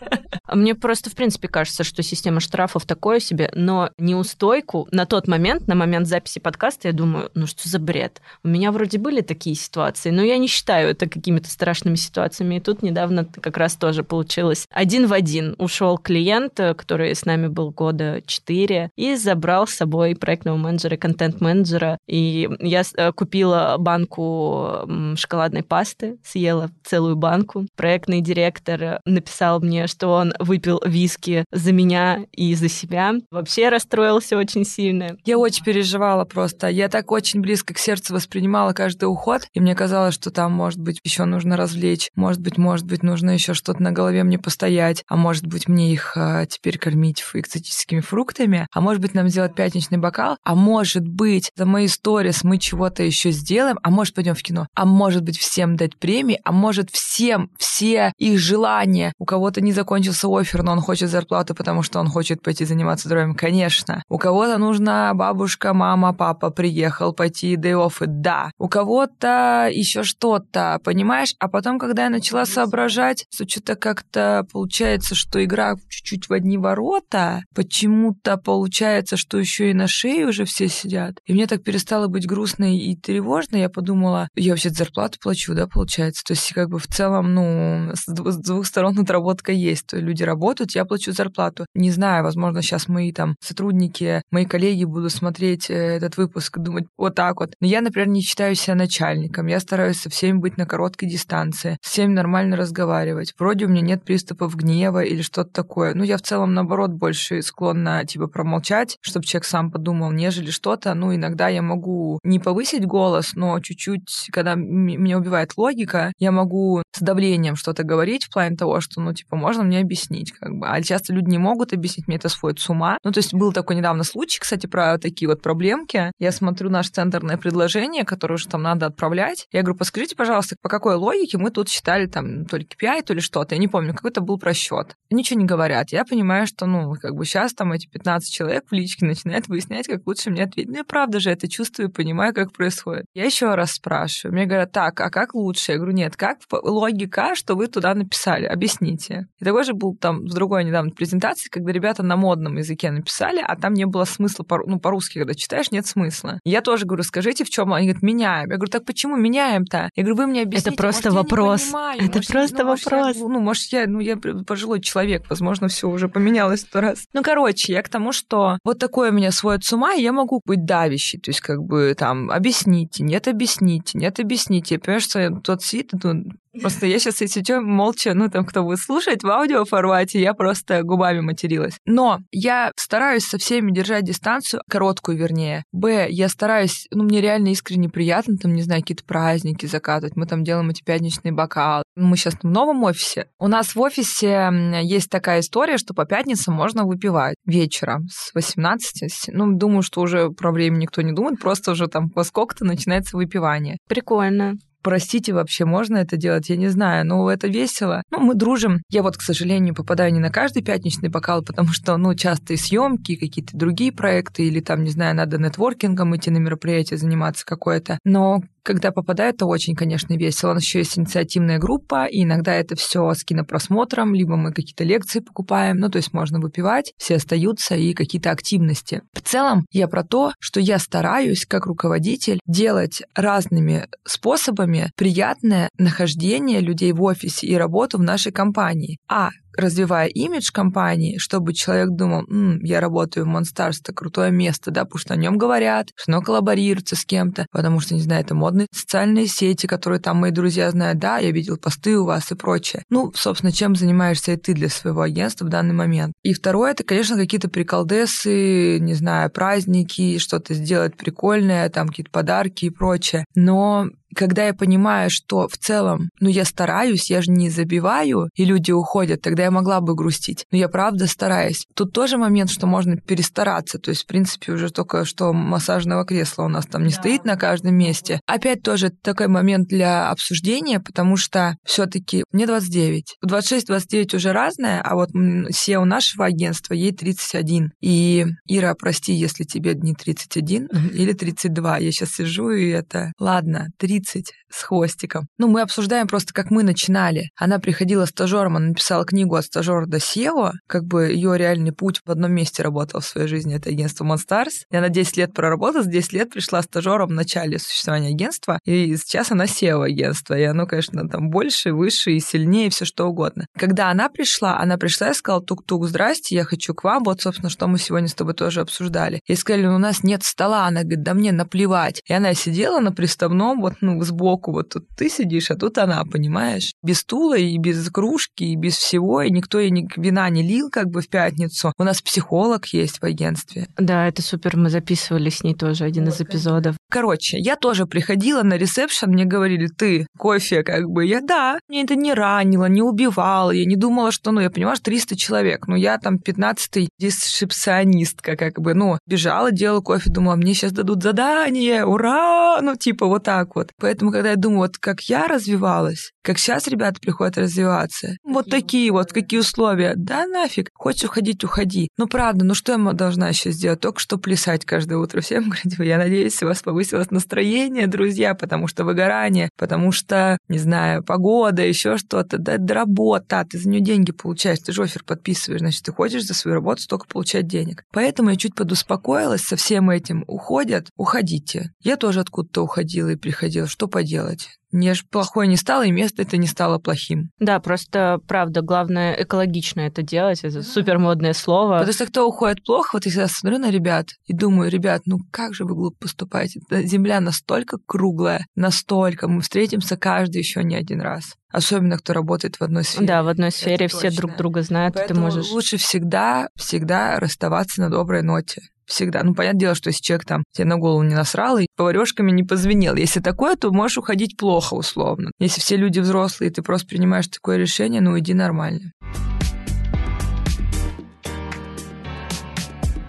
[0.52, 5.66] Мне просто, в принципе, кажется, что система штрафов такое себе, но неустойку на тот момент,
[5.66, 8.20] на момент записи подкаста, я думаю, ну что за бред?
[8.42, 12.56] У меня вроде были такие ситуации, но я не считаю это какими-то страшными ситуациями.
[12.56, 15.54] И тут недавно как раз тоже получилось один в один.
[15.58, 21.93] Ушел клиент, который с нами был года четыре, и забрал с собой проектного менеджера, контент-менеджера.
[22.06, 27.66] И я э, купила банку шоколадной пасты, съела целую банку.
[27.76, 33.14] Проектный директор написал мне, что он выпил виски за меня и за себя.
[33.30, 35.16] Вообще расстроился очень сильно.
[35.24, 36.68] Я очень переживала просто.
[36.68, 40.80] Я так очень близко к сердцу воспринимала каждый уход, и мне казалось, что там, может
[40.80, 45.04] быть, еще нужно развлечь, может быть, может быть, нужно еще что-то на голове мне постоять,
[45.08, 49.54] а может быть, мне их а, теперь кормить экзотическими фруктами, а может быть, нам сделать
[49.54, 54.34] пятничный бокал, а может быть, за мои сторис мы чего-то еще сделаем, а может, пойдем
[54.34, 59.12] в кино, а может быть, всем дать премии, а может, всем все их желания.
[59.18, 63.08] У кого-то не закончился офер, но он хочет зарплату, потому что он хочет пойти заниматься
[63.08, 64.02] здоровьем, конечно.
[64.08, 68.50] У кого-то нужна бабушка, мама, папа приехал пойти day off, да.
[68.58, 71.34] У кого-то еще что-то, понимаешь?
[71.38, 76.58] А потом, когда я начала соображать, что что-то как-то получается, что игра чуть-чуть в одни
[76.58, 81.18] ворота, почему-то получается, что еще и на шее уже все сидят.
[81.26, 85.66] И мне так перестала быть грустной и тревожной, я подумала, я вообще зарплату плачу, да,
[85.66, 86.22] получается.
[86.24, 89.88] То есть как бы в целом, ну, с двух сторон отработка есть.
[89.88, 91.66] То люди работают, я плачу зарплату.
[91.74, 96.84] Не знаю, возможно, сейчас мои там сотрудники, мои коллеги будут смотреть э, этот выпуск думать
[96.96, 97.54] вот так вот.
[97.60, 99.48] Но я, например, не считаю себя начальником.
[99.48, 103.34] Я стараюсь со всеми быть на короткой дистанции, с всеми нормально разговаривать.
[103.36, 105.92] Вроде у меня нет приступов гнева или что-то такое.
[105.94, 110.94] Ну, я в целом, наоборот, больше склонна, типа, промолчать, чтобы человек сам подумал, нежели что-то.
[110.94, 116.82] Ну, иногда я могу не повысить голос, но чуть-чуть, когда меня убивает логика, я могу
[116.92, 120.68] с давлением что-то говорить в плане того, что, ну, типа, можно мне объяснить, как бы.
[120.68, 122.98] А часто люди не могут объяснить, мне это сводит с ума.
[123.02, 126.12] Ну, то есть был такой недавно случай, кстати, про такие вот проблемки.
[126.18, 129.46] Я смотрю наше центрное предложение, которое уже там надо отправлять.
[129.52, 133.14] Я говорю, подскажите, пожалуйста, по какой логике мы тут считали там то ли KPI, то
[133.14, 133.54] ли что-то.
[133.54, 134.96] Я не помню, какой-то был просчет.
[135.10, 135.90] Ничего не говорят.
[135.92, 139.86] Я понимаю, что, ну, как бы сейчас там эти 15 человек в личке начинают выяснять,
[139.86, 140.70] как лучше мне ответить.
[140.70, 143.06] Ну, я правда же это чувствую, понимаю, как происходит.
[143.14, 144.34] Я еще раз спрашиваю.
[144.34, 145.72] Мне говорят, так, а как лучше?
[145.72, 148.46] Я говорю, нет, как логика, что вы туда написали?
[148.46, 149.26] Объясните.
[149.40, 153.42] И такой же был там в другой недавно презентации, когда ребята на модном языке написали,
[153.46, 156.38] а там не было смысла, по, ну, по-русски, когда читаешь, нет смысла.
[156.44, 157.72] Я тоже говорю, скажите, в чем?
[157.72, 158.50] Они говорят, меняем.
[158.50, 159.90] Я говорю, так почему меняем-то?
[159.94, 160.70] Я говорю, вы мне объясните.
[160.70, 161.68] Это просто может, вопрос.
[161.68, 163.16] Это может, просто ну, вопрос.
[163.16, 167.04] я, ну, может, я, ну, я пожилой человек, возможно, все уже поменялось сто раз.
[167.12, 170.40] Ну, короче, я к тому, что вот такое меня сводит с ума, и я могу
[170.44, 174.76] быть давящей, то есть как бы там объясните, нет, объясните, нет, объясните.
[174.76, 176.24] Я понимаю, что тот сидит, ну,
[176.60, 181.20] Просто я сейчас сидю молча, ну там кто будет слушать в аудиоформате, я просто губами
[181.20, 181.78] материлась.
[181.84, 185.64] Но я стараюсь со всеми держать дистанцию, короткую вернее.
[185.72, 190.16] Б, я стараюсь, ну мне реально искренне приятно, там, не знаю, какие-то праздники закатывать.
[190.16, 191.82] Мы там делаем эти пятничные бокалы.
[191.96, 193.28] Мы сейчас в новом офисе.
[193.38, 194.50] У нас в офисе
[194.82, 199.30] есть такая история, что по пятницам можно выпивать вечером с 18.
[199.32, 203.16] Ну, думаю, что уже про время никто не думает, просто уже там во сколько-то начинается
[203.16, 203.76] выпивание.
[203.88, 204.54] Прикольно
[204.84, 206.48] простите, вообще можно это делать?
[206.50, 208.02] Я не знаю, но это весело.
[208.12, 208.82] Ну, мы дружим.
[208.90, 212.56] Я вот, к сожалению, попадаю не на каждый пятничный бокал, потому что, ну, часто и
[212.56, 217.98] съемки, какие-то другие проекты, или там, не знаю, надо нетворкингом идти на мероприятие, заниматься какое-то.
[218.04, 220.50] Но когда попадаю, это очень, конечно, весело.
[220.50, 224.84] У нас еще есть инициативная группа, и иногда это все с кинопросмотром, либо мы какие-то
[224.84, 229.02] лекции покупаем, ну, то есть можно выпивать, все остаются, и какие-то активности.
[229.12, 236.60] В целом, я про то, что я стараюсь, как руководитель, делать разными способами приятное нахождение
[236.60, 238.98] людей в офисе и работу в нашей компании.
[239.08, 244.70] А развивая имидж компании, чтобы человек думал, М, я работаю в Monstars, это крутое место,
[244.70, 248.22] да, потому что о нем говорят, что оно коллаборируется с кем-то, потому что, не знаю,
[248.22, 252.30] это модные социальные сети, которые там мои друзья знают, да, я видел посты у вас
[252.32, 252.82] и прочее.
[252.90, 256.12] Ну, собственно, чем занимаешься и ты для своего агентства в данный момент.
[256.22, 262.66] И второе, это, конечно, какие-то приколдесы, не знаю, праздники, что-то сделать прикольное, там какие-то подарки
[262.66, 263.24] и прочее.
[263.34, 268.44] Но когда я понимаю, что в целом, ну, я стараюсь, я же не забиваю, и
[268.44, 270.44] люди уходят, тогда я могла бы грустить.
[270.50, 271.66] Но я правда стараюсь.
[271.74, 273.78] Тут тоже момент, что можно перестараться.
[273.78, 276.96] То есть, в принципе, уже только что массажного кресла у нас там не да.
[276.96, 278.20] стоит на каждом месте.
[278.26, 283.16] Опять тоже такой момент для обсуждения, потому что все таки мне 29.
[283.26, 287.72] 26-29 уже разное, а вот SEO нашего агентства, ей 31.
[287.80, 291.78] И, Ира, прости, если тебе не 31 или 32.
[291.78, 293.12] Я сейчас сижу и это...
[293.18, 295.26] Ладно, 30 30 с хвостиком.
[295.38, 297.30] Ну, мы обсуждаем просто, как мы начинали.
[297.36, 302.00] Она приходила стажером, она написала книгу от стажера до SEO, как бы ее реальный путь
[302.04, 304.64] в одном месте работал в своей жизни, это агентство Monstars.
[304.70, 308.96] И она 10 лет проработала, с 10 лет пришла стажером в начале существования агентства, и
[308.96, 313.06] сейчас она SEO агентство, и оно, конечно, там больше, выше и сильнее, и все что
[313.06, 313.46] угодно.
[313.58, 317.50] Когда она пришла, она пришла и сказала, тук-тук, здрасте, я хочу к вам, вот, собственно,
[317.50, 319.20] что мы сегодня с тобой тоже обсуждали.
[319.26, 322.00] И сказали, у нас нет стола, она говорит, да мне наплевать.
[322.06, 326.04] И она сидела на приставном, вот, ну, сбоку, вот тут ты сидишь, а тут она,
[326.04, 326.72] понимаешь?
[326.82, 330.70] Без стула и без кружки, и без всего, и никто ей ни вина не лил
[330.70, 331.72] как бы в пятницу.
[331.78, 333.68] У нас психолог есть в агентстве.
[333.76, 336.76] Да, это супер, мы записывали с ней тоже один вот, из эпизодов.
[336.94, 341.04] Короче, я тоже приходила на ресепшн, мне говорили, ты, кофе, как бы.
[341.04, 344.76] Я, да, мне это не ранило, не убивало, я не думала, что, ну, я понимаю,
[344.80, 350.54] 300 человек, ну, я там 15-й дисшипционистка, как бы, ну, бежала, делала кофе, думала, мне
[350.54, 353.70] сейчас дадут задание, ура, ну, типа вот так вот.
[353.80, 358.16] Поэтому, когда я думаю, вот как я развивалась, Как сейчас ребята приходят развиваться.
[358.24, 359.92] Вот такие вот, какие условия.
[359.94, 360.70] Да нафиг.
[360.72, 361.90] Хочешь уходить, уходи.
[361.98, 363.80] Ну правда, ну что я должна еще сделать?
[363.80, 365.20] Только что плясать каждое утро.
[365.20, 370.56] Всем говорить, я надеюсь, у вас повысилось настроение, друзья, потому что выгорание, потому что, не
[370.56, 372.38] знаю, погода, еще что-то.
[372.38, 376.24] Да, да работа, ты за нее деньги получаешь, ты же офер подписываешь, значит, ты хочешь
[376.24, 377.84] за свою работу столько получать денег.
[377.92, 380.24] Поэтому я чуть подуспокоилась со всем этим.
[380.26, 381.74] Уходят, уходите.
[381.80, 383.66] Я тоже откуда-то уходила и приходила.
[383.66, 384.48] Что поделать?
[384.74, 387.30] Мне же плохое не стало, и место это не стало плохим.
[387.38, 390.42] Да, просто, правда, главное экологично это делать.
[390.42, 391.74] Это супер модное слово.
[391.78, 395.18] Потому что кто уходит плохо, вот я всегда смотрю на ребят и думаю, ребят, ну
[395.30, 396.60] как же вы глупо поступаете?
[396.70, 399.28] Земля настолько круглая, настолько.
[399.28, 401.36] Мы встретимся каждый еще не один раз.
[401.52, 403.06] Особенно, кто работает в одной сфере.
[403.06, 404.16] Да, в одной сфере это все точно.
[404.16, 405.52] друг друга знают, Поэтому ты можешь...
[405.52, 408.60] лучше всегда, всегда расставаться на доброй ноте.
[408.86, 409.22] Всегда.
[409.22, 412.42] Ну, понятное дело, что если человек там тебе на голову не насрал и поварешками не
[412.42, 412.94] позвенел.
[412.94, 415.30] Если такое, то можешь уходить плохо, условно.
[415.38, 418.92] Если все люди взрослые, и ты просто принимаешь такое решение, ну, иди нормально.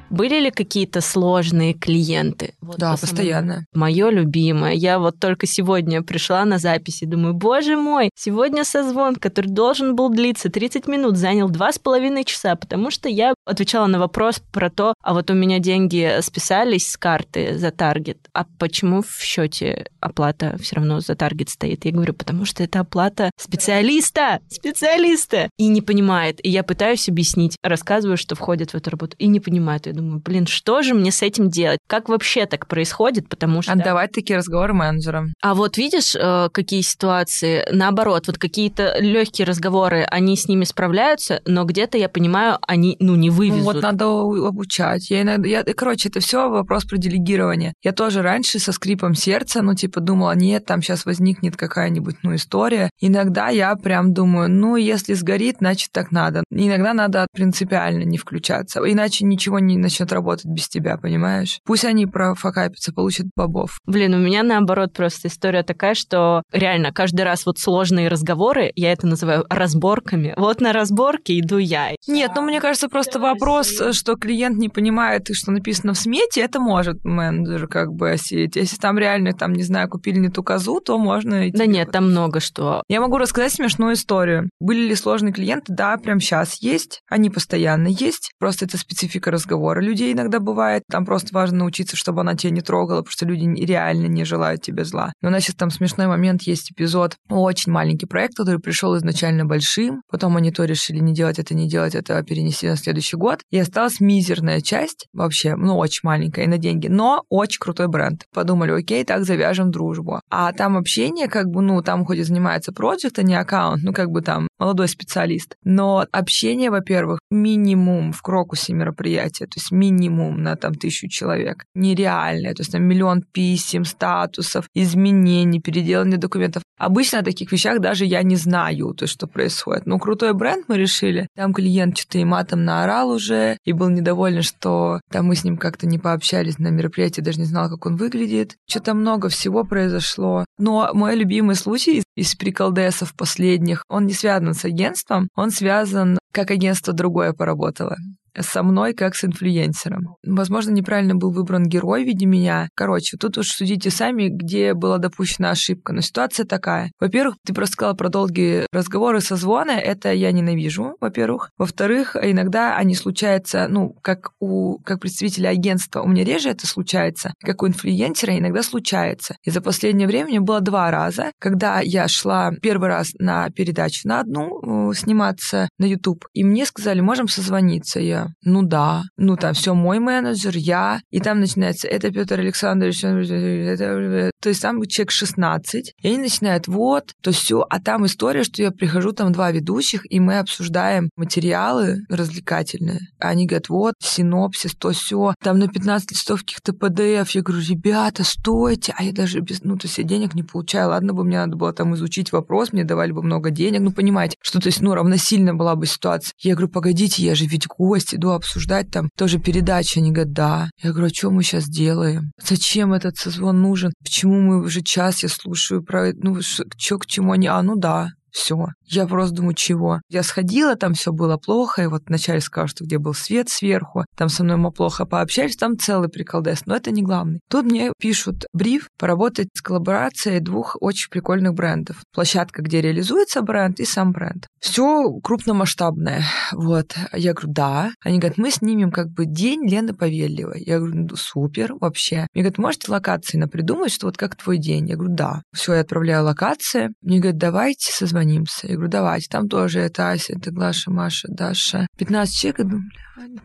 [0.09, 2.53] Были ли какие-то сложные клиенты?
[2.61, 3.65] Вот да, постоянно.
[3.73, 4.73] Мое любимое.
[4.73, 9.95] Я вот только сегодня пришла на запись и думаю, боже мой, сегодня созвон, который должен
[9.95, 14.41] был длиться 30 минут, занял два с половиной часа, потому что я отвечала на вопрос
[14.51, 19.21] про то, а вот у меня деньги списались с карты за таргет, а почему в
[19.21, 21.85] счете оплата все равно за таргет стоит?
[21.85, 25.49] Я говорю, потому что это оплата специалиста, специалиста.
[25.57, 26.39] И не понимает.
[26.45, 29.87] И я пытаюсь объяснить, рассказываю, что входит в эту работу, и не понимает.
[29.87, 31.79] Я думаю, думаю, блин, что же мне с этим делать?
[31.87, 33.27] Как вообще так происходит?
[33.27, 33.73] Потому что...
[33.73, 35.33] Отдавать такие разговоры менеджерам.
[35.41, 37.65] А вот видишь, э, какие ситуации?
[37.71, 43.15] Наоборот, вот какие-то легкие разговоры, они с ними справляются, но где-то, я понимаю, они, ну,
[43.15, 43.65] не вывезут.
[43.65, 44.05] Ну, вот надо
[44.47, 45.09] обучать.
[45.09, 45.47] Я иногда...
[45.47, 45.63] Я...
[45.63, 47.73] Короче, это все вопрос про делегирование.
[47.83, 52.35] Я тоже раньше со скрипом сердца, ну, типа, думала, нет, там сейчас возникнет какая-нибудь, ну,
[52.35, 52.89] история.
[52.99, 56.43] Иногда я прям думаю, ну, если сгорит, значит, так надо.
[56.51, 61.59] Иногда надо принципиально не включаться, иначе ничего не начнет работать без тебя, понимаешь?
[61.63, 63.79] Пусть они профокапятся, получат бобов.
[63.85, 68.91] Блин, у меня наоборот просто история такая, что реально каждый раз вот сложные разговоры, я
[68.91, 70.33] это называю разборками.
[70.37, 71.91] Вот на разборке иду я.
[72.07, 76.59] Нет, ну мне кажется, просто вопрос, что клиент не понимает, что написано в смете, это
[76.59, 78.55] может менеджер как бы осеять.
[78.55, 81.45] Если там реально, там, не знаю, купили не ту козу, то можно...
[81.51, 82.83] Да нет, там много что.
[82.87, 84.49] Я могу рассказать смешную историю.
[84.59, 85.73] Были ли сложные клиенты?
[85.73, 87.01] Да, прям сейчас есть.
[87.09, 88.31] Они постоянно есть.
[88.39, 90.83] Просто это специфика разговора разговоры людей иногда бывает.
[90.89, 94.61] Там просто важно научиться, чтобы она тебя не трогала, потому что люди реально не желают
[94.61, 95.13] тебе зла.
[95.21, 99.45] Но у нас сейчас там смешной момент, есть эпизод, очень маленький проект, который пришел изначально
[99.45, 103.17] большим, потом они то решили не делать это, не делать это, а перенести на следующий
[103.17, 107.87] год, и осталась мизерная часть, вообще, ну, очень маленькая, и на деньги, но очень крутой
[107.87, 108.23] бренд.
[108.33, 110.19] Подумали, окей, так завяжем дружбу.
[110.29, 112.85] А там общение, как бы, ну, там хоть и занимается проект,
[113.17, 115.55] а не аккаунт, ну, как бы там молодой специалист.
[115.63, 121.65] Но общение, во-первых, минимум в Крокусе мероприятия, то есть минимум на там тысячу человек.
[121.73, 126.63] Нереальное, то есть там миллион писем, статусов, изменений, переделания документов.
[126.77, 129.85] Обычно о таких вещах даже я не знаю, то есть что происходит.
[129.85, 131.27] Но крутой бренд мы решили.
[131.35, 135.57] Там клиент что-то и матом наорал уже, и был недоволен, что там мы с ним
[135.57, 138.57] как-то не пообщались на мероприятии, даже не знал, как он выглядит.
[138.67, 140.45] Что-то много всего произошло.
[140.57, 146.51] Но мой любимый случай из приколдесов последних, он не связан с агентством, он связан, как
[146.51, 147.97] агентство другое поработало
[148.39, 150.15] со мной как с инфлюенсером.
[150.25, 152.69] Возможно, неправильно был выбран герой в виде меня.
[152.75, 155.93] Короче, тут уж судите сами, где была допущена ошибка.
[155.93, 156.91] Но ситуация такая.
[156.99, 159.71] Во-первых, ты просто сказала про долгие разговоры, созвоны.
[159.71, 161.49] Это я ненавижу, во-первых.
[161.57, 166.01] Во-вторых, иногда они случаются, ну, как у как представителя агентства.
[166.01, 169.35] У меня реже это случается, как у инфлюенсера иногда случается.
[169.43, 174.19] И за последнее время было два раза, когда я шла первый раз на передачу на
[174.19, 177.99] одну, э, сниматься на YouTube, и мне сказали, можем созвониться.
[177.99, 183.03] Я ну да, ну там все мой менеджер, я, и там начинается, это Петр Александрович,
[183.03, 188.43] это, то есть там человек 16, и они начинают, вот, то все, а там история,
[188.43, 192.99] что я прихожу, там два ведущих, и мы обсуждаем материалы развлекательные.
[193.17, 197.29] Они говорят, вот, синопсис, то все, там на 15 листов каких-то PDF.
[197.33, 200.89] Я говорю, ребята, стойте, а я даже без, ну, то есть я денег не получаю,
[200.89, 204.35] ладно бы мне надо было там изучить вопрос, мне давали бы много денег, ну, понимаете,
[204.43, 206.33] что, то есть, ну, равносильно была бы ситуация.
[206.39, 209.97] Я говорю, погодите, я же ведь гость, иду обсуждать там тоже передачи.
[209.97, 210.69] Они говорят, да.
[210.83, 212.29] Я говорю, а что мы сейчас делаем?
[212.39, 213.91] Зачем этот созвон нужен?
[214.03, 217.47] Почему мы уже час я слушаю про, ну, что к чему они?
[217.47, 218.67] А, ну да, все.
[218.87, 220.01] Я просто думаю, чего?
[220.09, 224.05] Я сходила, там все было плохо, и вот вначале сказала, что где был свет сверху,
[224.15, 227.39] там со мной мы плохо пообщались, там целый приколдес, но это не главный.
[227.49, 231.97] Тут мне пишут бриф поработать с коллаборацией двух очень прикольных брендов.
[232.13, 234.47] Площадка, где реализуется бренд, и сам бренд.
[234.59, 236.23] Все крупномасштабное.
[236.51, 236.95] Вот.
[237.13, 237.91] Я говорю, да.
[238.03, 240.63] Они говорят, мы снимем как бы день Лены Павельевой.
[240.65, 242.27] Я говорю, ну, супер, вообще.
[242.33, 244.87] Мне говорят, можете локации напридумать, что вот как твой день?
[244.89, 245.41] Я говорю, да.
[245.53, 246.89] Все, я отправляю локации.
[247.01, 248.67] Мне говорят, давайте созвонимся.
[248.75, 249.27] Я говорю, давайте.
[249.29, 251.87] Там тоже это Ася, это Глаша, Маша, Даша.
[251.97, 252.59] 15 человек.
[252.59, 252.91] Я думаю,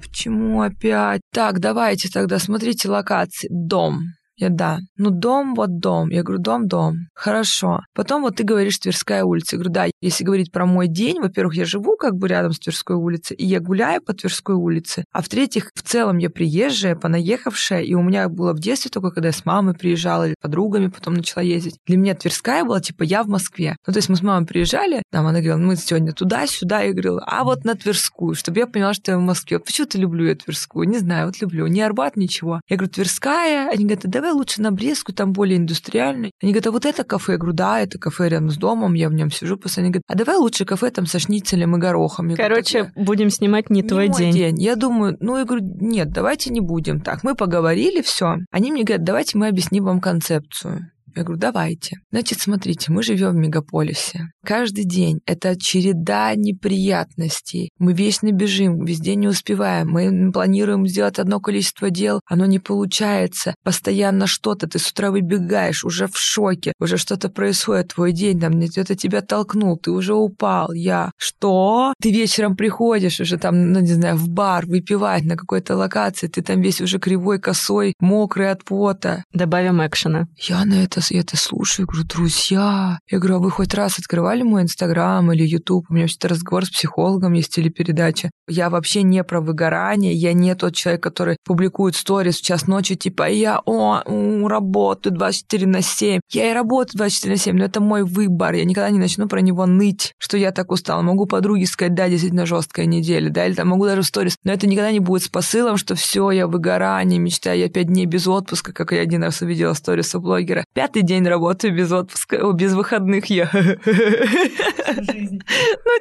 [0.01, 1.20] почему опять?
[1.33, 3.49] Так, давайте тогда смотрите локации.
[3.49, 4.01] Дом.
[4.41, 4.78] Я да.
[4.97, 6.09] Ну, дом, вот дом.
[6.09, 6.95] Я говорю, дом, дом.
[7.14, 7.80] Хорошо.
[7.95, 9.57] Потом вот ты говоришь Тверская улица.
[9.57, 12.59] Я говорю, да, если говорить про мой день, во-первых, я живу как бы рядом с
[12.59, 15.05] Тверской улицей, и я гуляю по Тверской улице.
[15.12, 19.28] А в-третьих, в целом я приезжая, понаехавшая, и у меня было в детстве только, когда
[19.28, 21.76] я с мамой приезжала или подругами потом начала ездить.
[21.86, 23.76] Для меня Тверская была типа я в Москве.
[23.86, 27.22] Ну, то есть мы с мамой приезжали, там она говорила, мы сегодня туда-сюда, я говорила,
[27.26, 29.59] а вот на Тверскую, чтобы я поняла, что я в Москве.
[29.59, 31.66] Почему-то люблю я Тверскую, не знаю, вот люблю.
[31.66, 32.62] Не Арбат, ничего.
[32.68, 36.33] Я говорю, Тверская, они говорят, давай давай лучше на Брестскую, там более индустриальный.
[36.43, 37.33] Они говорят, а вот это кафе?
[37.33, 39.57] Я говорю, да, это кафе рядом с домом, я в нем сижу.
[39.57, 42.28] После они говорят, а давай лучше кафе там со шницелем и горохом.
[42.28, 44.33] Я Короче, говорю, будем снимать не, не твой день.
[44.33, 44.61] день.
[44.62, 47.24] Я думаю, ну, я говорю, нет, давайте не будем так.
[47.24, 48.37] Мы поговорили, все.
[48.51, 50.91] Они мне говорят, давайте мы объясним вам концепцию.
[51.14, 51.96] Я говорю, давайте.
[52.11, 54.30] Значит, смотрите, мы живем в мегаполисе.
[54.44, 57.70] Каждый день это череда неприятностей.
[57.78, 59.88] Мы вечно бежим, везде не успеваем.
[59.88, 63.54] Мы планируем сделать одно количество дел, оно не получается.
[63.64, 64.66] Постоянно что-то.
[64.66, 67.94] Ты с утра выбегаешь, уже в шоке, уже что-то происходит.
[67.94, 70.72] Твой день там где-то тебя толкнул, ты уже упал.
[70.72, 71.94] Я что?
[72.00, 76.42] Ты вечером приходишь уже там, ну не знаю, в бар выпивать на какой-то локации, ты
[76.42, 79.24] там весь уже кривой, косой, мокрый от пота.
[79.32, 80.26] Добавим экшена.
[80.36, 82.98] Я на это я это слушаю, говорю, друзья.
[83.09, 85.86] Я говорю, а вы хоть раз открывали мой Инстаграм или Ютуб?
[85.88, 88.30] У меня вообще-то разговор с психологом есть телепередача.
[88.48, 92.94] Я вообще не про выгорание, я не тот человек, который публикует сторис в час ночи,
[92.96, 94.03] типа, я о,
[94.48, 96.20] работаю 24 на 7.
[96.30, 98.55] Я и работаю 24 на 7, но это мой выбор.
[98.55, 101.03] Я никогда не начну про него ныть, что я так устал.
[101.03, 104.36] Могу подруге сказать, да, действительно жесткая неделя, да, или там могу даже в сторис.
[104.44, 108.07] Но это никогда не будет с посылом, что все, я выгорание, мечтаю, я пять дней
[108.07, 110.64] без отпуска, как я один раз увидела сторис у блогера.
[111.03, 113.51] День работаю без отпуска, без выходных я.
[113.53, 113.61] Ну,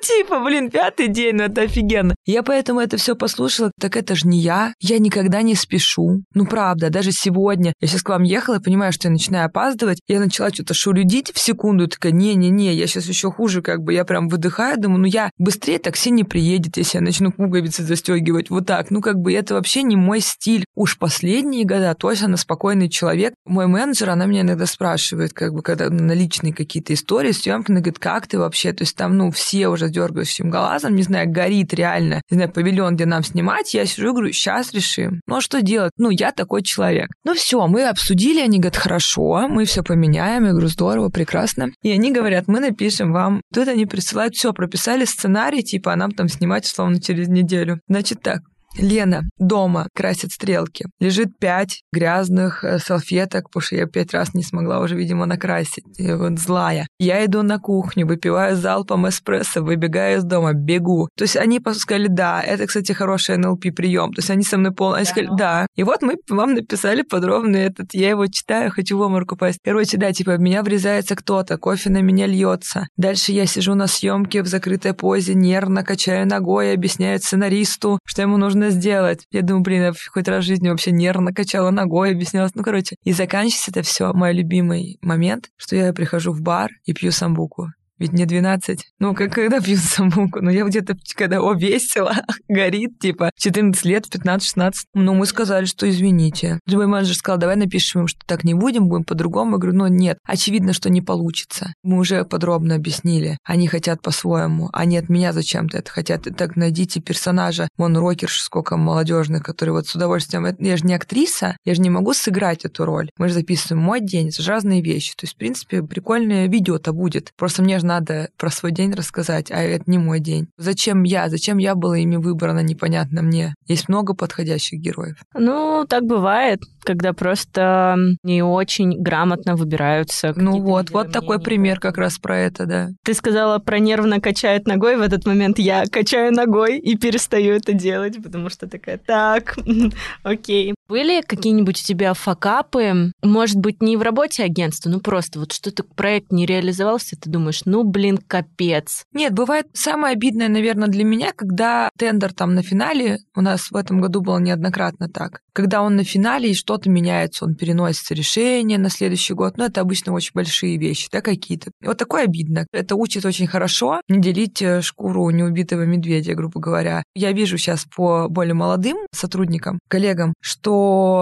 [0.01, 2.15] типа, блин, пятый день, ну это офигенно.
[2.25, 4.73] Я поэтому это все послушала, так это же не я.
[4.79, 6.23] Я никогда не спешу.
[6.33, 7.73] Ну, правда, даже сегодня.
[7.79, 9.99] Я сейчас к вам ехала и понимаю, что я начинаю опаздывать.
[10.07, 14.05] Я начала что-то шурюдить в секунду, такая, не-не-не, я сейчас еще хуже, как бы я
[14.05, 18.49] прям выдыхаю, думаю, ну я быстрее такси не приедет, если я начну пуговицы застегивать.
[18.49, 18.91] Вот так.
[18.91, 20.65] Ну, как бы это вообще не мой стиль.
[20.75, 23.33] Уж последние года точно она спокойный человек.
[23.45, 27.81] Мой менеджер, она меня иногда спрашивает, как бы, когда на личные какие-то истории, съемки, она
[27.81, 28.71] говорит, как ты вообще?
[28.71, 32.95] То есть там, ну, все уже дергающим глазом, не знаю, горит реально, не знаю, павильон,
[32.95, 33.73] где нам снимать.
[33.73, 35.19] Я сижу и говорю, сейчас решим.
[35.27, 35.91] Ну, а что делать?
[35.97, 37.09] Ну, я такой человек.
[37.25, 40.45] Ну, все, мы обсудили, они говорят, хорошо, мы все поменяем.
[40.45, 41.71] Я говорю, здорово, прекрасно.
[41.81, 43.41] И они говорят, мы напишем вам.
[43.53, 47.81] Тут они присылают, все, прописали сценарий, типа, а нам там снимать, условно, через неделю.
[47.89, 48.43] Значит так,
[48.77, 50.85] Лена дома красит стрелки.
[50.99, 55.83] Лежит пять грязных э, салфеток, потому что я пять раз не смогла уже, видимо, накрасить.
[55.97, 56.87] И вот злая.
[56.99, 61.09] Я иду на кухню, выпиваю залпом эспрессо, выбегаю из дома, бегу.
[61.17, 64.13] То есть они сказали, да, это, кстати, хороший НЛП прием.
[64.13, 64.93] То есть они со мной пол...
[64.93, 65.67] Они сказали, да.
[65.75, 67.93] И вот мы вам написали подробно этот.
[67.93, 69.59] Я его читаю, хочу в оморку пасть.
[69.63, 72.87] Короче, да, типа, в меня врезается кто-то, кофе на меня льется.
[72.97, 78.37] Дальше я сижу на съемке в закрытой позе, нервно качаю ногой, объясняю сценаристу, что ему
[78.37, 79.25] нужно нужно сделать.
[79.31, 82.53] Я думаю, блин, я хоть раз в жизни вообще нервно качала ногой, объяснялась.
[82.55, 86.93] Ну, короче, и заканчивается это все мой любимый момент, что я прихожу в бар и
[86.93, 87.69] пью самбуку.
[87.99, 88.85] Ведь мне 12.
[88.99, 90.41] Ну, как когда пью самбуку?
[90.41, 92.13] Ну, я где-то, когда, о, весело,
[92.47, 94.71] горит, типа, 14 лет, 15-16.
[94.93, 96.59] Ну, мы сказали, что извините.
[96.65, 99.53] Мой менеджер сказал, давай напишем им, что так не будем, будем по-другому.
[99.53, 101.73] Я говорю, ну, нет, очевидно, что не получится.
[101.83, 103.37] Мы уже подробно объяснили.
[103.43, 104.69] Они хотят по-своему.
[104.71, 106.27] Они от меня зачем-то это хотят.
[106.37, 107.67] Так найдите персонажа.
[107.77, 110.47] Вон рокер, сколько молодежных, которые вот с удовольствием...
[110.59, 113.09] Я же не актриса, я же не могу сыграть эту роль.
[113.17, 115.13] Мы же записываем мой день, это же разные вещи.
[115.15, 117.31] То есть, в принципе, прикольное видео-то будет.
[117.37, 120.47] Просто мне же надо про свой день рассказать, а это не мой день.
[120.57, 121.27] Зачем я?
[121.27, 123.55] Зачем я была ими выбрана, непонятно мне.
[123.67, 125.15] Есть много подходящих героев.
[125.33, 130.33] Ну, так бывает, когда просто не очень грамотно выбираются.
[130.35, 132.89] Ну вот, вот такой пример как раз про это, да.
[133.03, 137.73] Ты сказала про нервно качает ногой, в этот момент я качаю ногой и перестаю это
[137.73, 139.57] делать, потому что такая, так,
[140.23, 140.75] окей.
[140.89, 143.11] Были какие-нибудь у тебя факапы?
[143.21, 147.61] Может быть, не в работе агентства, ну просто вот что-то проект не реализовался, ты думаешь,
[147.65, 149.03] ну, блин, капец.
[149.13, 153.75] Нет, бывает самое обидное, наверное, для меня, когда тендер там на финале, у нас в
[153.75, 158.79] этом году было неоднократно так, когда он на финале и что-то меняется, он переносится решение
[158.79, 161.69] на следующий год, ну, это обычно очень большие вещи, да, какие-то.
[161.83, 162.65] Вот такое обидно.
[162.73, 167.03] Это учит очень хорошо не делить э, шкуру неубитого медведя, грубо говоря.
[167.13, 170.78] Я вижу сейчас по более молодым сотрудникам, коллегам, что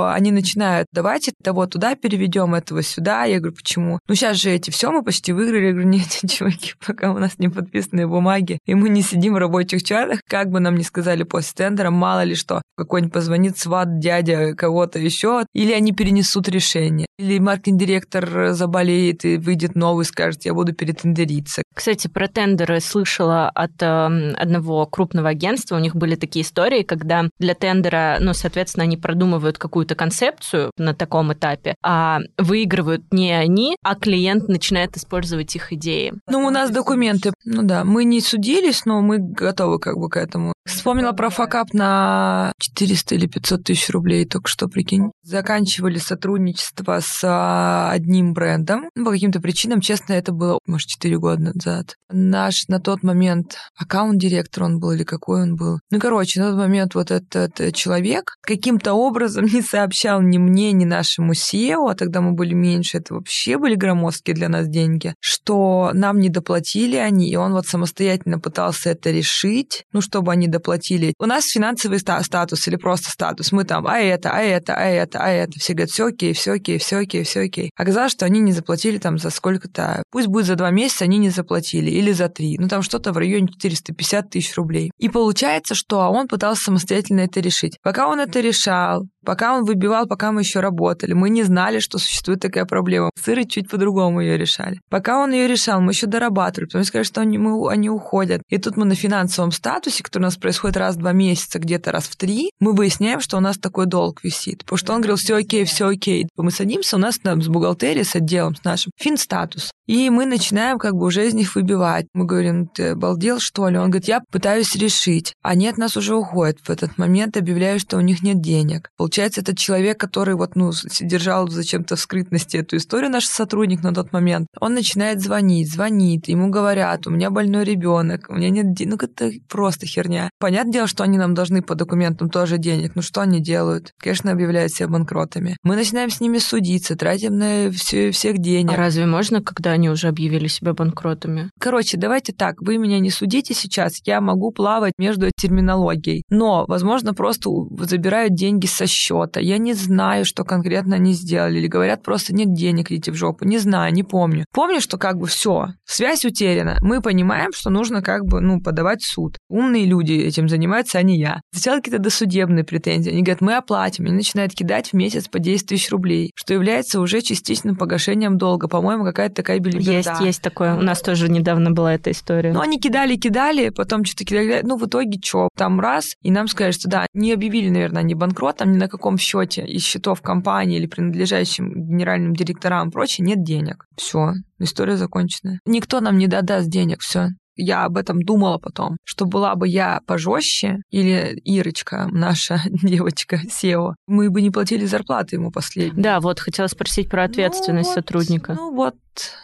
[0.10, 3.26] они начинают, давайте того туда переведем, этого сюда.
[3.26, 4.00] Я говорю, почему?
[4.08, 5.68] Ну, сейчас же эти все мы почти выиграли.
[5.68, 9.38] Я говорю, нет, чуваки, пока у нас не подписанные бумаги, и мы не сидим в
[9.38, 14.00] рабочих чатах, как бы нам ни сказали после тендера, мало ли что, какой-нибудь позвонит сват,
[14.00, 20.54] дядя, кого-то еще, или они перенесут решение, или маркетинг-директор заболеет и выйдет новый, скажет, я
[20.54, 21.64] буду перетендериться.
[21.74, 27.30] Кстати, про тендеры слышала от э, одного крупного агентства, у них были такие истории, когда
[27.40, 33.78] для тендера, ну, соответственно, они продумывают какую-то концепцию на таком этапе, а выигрывают не они,
[33.84, 36.14] а клиент начинает использовать их идеи.
[36.28, 40.18] Ну, у нас документы, ну да, мы не судились, но мы готовы как бы к
[40.18, 40.54] этому.
[40.68, 45.12] Вспомнила про факап на 400 или 500 тысяч рублей только что, прикинь.
[45.24, 48.90] Заканчивали сотрудничество с а, одним брендом.
[48.94, 51.96] По каким-то причинам, честно, это было, может, 4 года назад.
[52.12, 55.80] Наш на тот момент аккаунт-директор он был или какой он был.
[55.90, 60.86] Ну, короче, на тот момент вот этот человек каким-то образом не сообщал ни мне, ни
[60.86, 65.92] нашему SEO, а тогда мы были меньше, это вообще были громоздкие для нас деньги, что
[65.94, 71.14] нам не доплатили они, и он вот самостоятельно пытался это решить, ну, чтобы они доплатили.
[71.20, 73.52] У нас финансовый статус или просто статус.
[73.52, 75.60] Мы там, а это, а это, а это, а это.
[75.60, 77.72] Все говорят, все окей, все окей, все окей, все окей.
[77.76, 81.30] Оказалось, что они не заплатили там за сколько-то, пусть будет за два месяца, они не
[81.30, 82.58] заплатили, или за три.
[82.58, 84.92] Ну, там что-то в районе 450 тысяч рублей.
[84.98, 87.78] И получается, что он пытался самостоятельно это решить.
[87.82, 91.98] Пока он это решал, Пока он выбивал, пока мы еще работали, мы не знали, что
[91.98, 93.10] существует такая проблема.
[93.22, 94.80] Сыры чуть по-другому ее решали.
[94.90, 98.42] Пока он ее решал, мы еще дорабатывали, потом сказали, что они, мы, они уходят.
[98.48, 101.92] И тут мы на финансовом статусе, который у нас происходит раз в два месяца, где-то
[101.92, 104.60] раз в три, мы выясняем, что у нас такой долг висит.
[104.60, 106.30] Потому что он говорил, все окей, все окей.
[106.38, 109.72] Мы садимся, у нас там с бухгалтерией, с отделом, с нашим, финстатус.
[109.88, 112.08] И мы начинаем как бы уже из них выбивать.
[112.14, 113.78] Мы говорим, ты обалдел, что ли?
[113.78, 115.34] Он говорит, я пытаюсь решить.
[115.42, 116.60] Они от нас уже уходят.
[116.62, 118.90] В этот момент объявляю, что у них нет денег.
[118.98, 120.72] Получается, этот человек, который вот, ну,
[121.02, 126.30] держал зачем-то в скрытности эту историю, наш сотрудник на тот момент, он начинает звонить, звонит,
[126.30, 129.02] ему говорят, у меня больной ребенок, у меня нет денег.
[129.02, 130.27] Ну, это просто херня.
[130.40, 132.94] Понятное дело, что они нам должны по документам тоже денег.
[132.96, 133.92] Ну, что они делают?
[134.00, 135.58] Конечно, объявляют себя банкротами.
[135.64, 138.72] Мы начинаем с ними судиться, тратим на все, всех денег.
[138.74, 141.50] А разве можно, когда они уже объявили себя банкротами.
[141.60, 147.14] Короче, давайте так, вы меня не судите сейчас, я могу плавать между терминологией, но, возможно,
[147.14, 147.50] просто
[147.80, 149.40] забирают деньги со счета.
[149.40, 153.46] Я не знаю, что конкретно они сделали, или говорят просто нет денег, идите в жопу.
[153.46, 154.46] Не знаю, не помню.
[154.54, 156.78] Помню, что как бы все, связь утеряна.
[156.82, 159.38] Мы понимаем, что нужно как бы, ну, подавать в суд.
[159.50, 161.42] Умные люди этим занимаются, а не я.
[161.52, 163.12] Сначала какие-то досудебные претензии.
[163.12, 164.06] Они говорят, мы оплатим.
[164.06, 168.68] Они начинают кидать в месяц по 10 тысяч рублей, что является уже частичным погашением долга.
[168.68, 169.92] По-моему, какая-то такая белиберда.
[169.92, 170.76] Есть, есть такое.
[170.76, 172.54] У нас тоже недавно была эта история.
[172.54, 174.62] Ну, они кидали, кидали, потом что-то кидали.
[174.64, 175.50] Ну, в итоге что?
[175.56, 179.18] Там раз, и нам сказали, что да, не объявили, наверное, они банкротом, ни на каком
[179.18, 183.86] счете из счетов компании или принадлежащим генеральным директорам и прочее нет денег.
[183.96, 185.60] Все, история закончена.
[185.66, 190.02] Никто нам не додаст денег, все я об этом думала потом, что была бы я
[190.06, 196.04] пожестче, или Ирочка, наша девочка SEO, мы бы не платили зарплаты ему последние.
[196.04, 198.54] Да, вот хотела спросить про ответственность ну, вот, сотрудника.
[198.54, 198.96] Ну вот,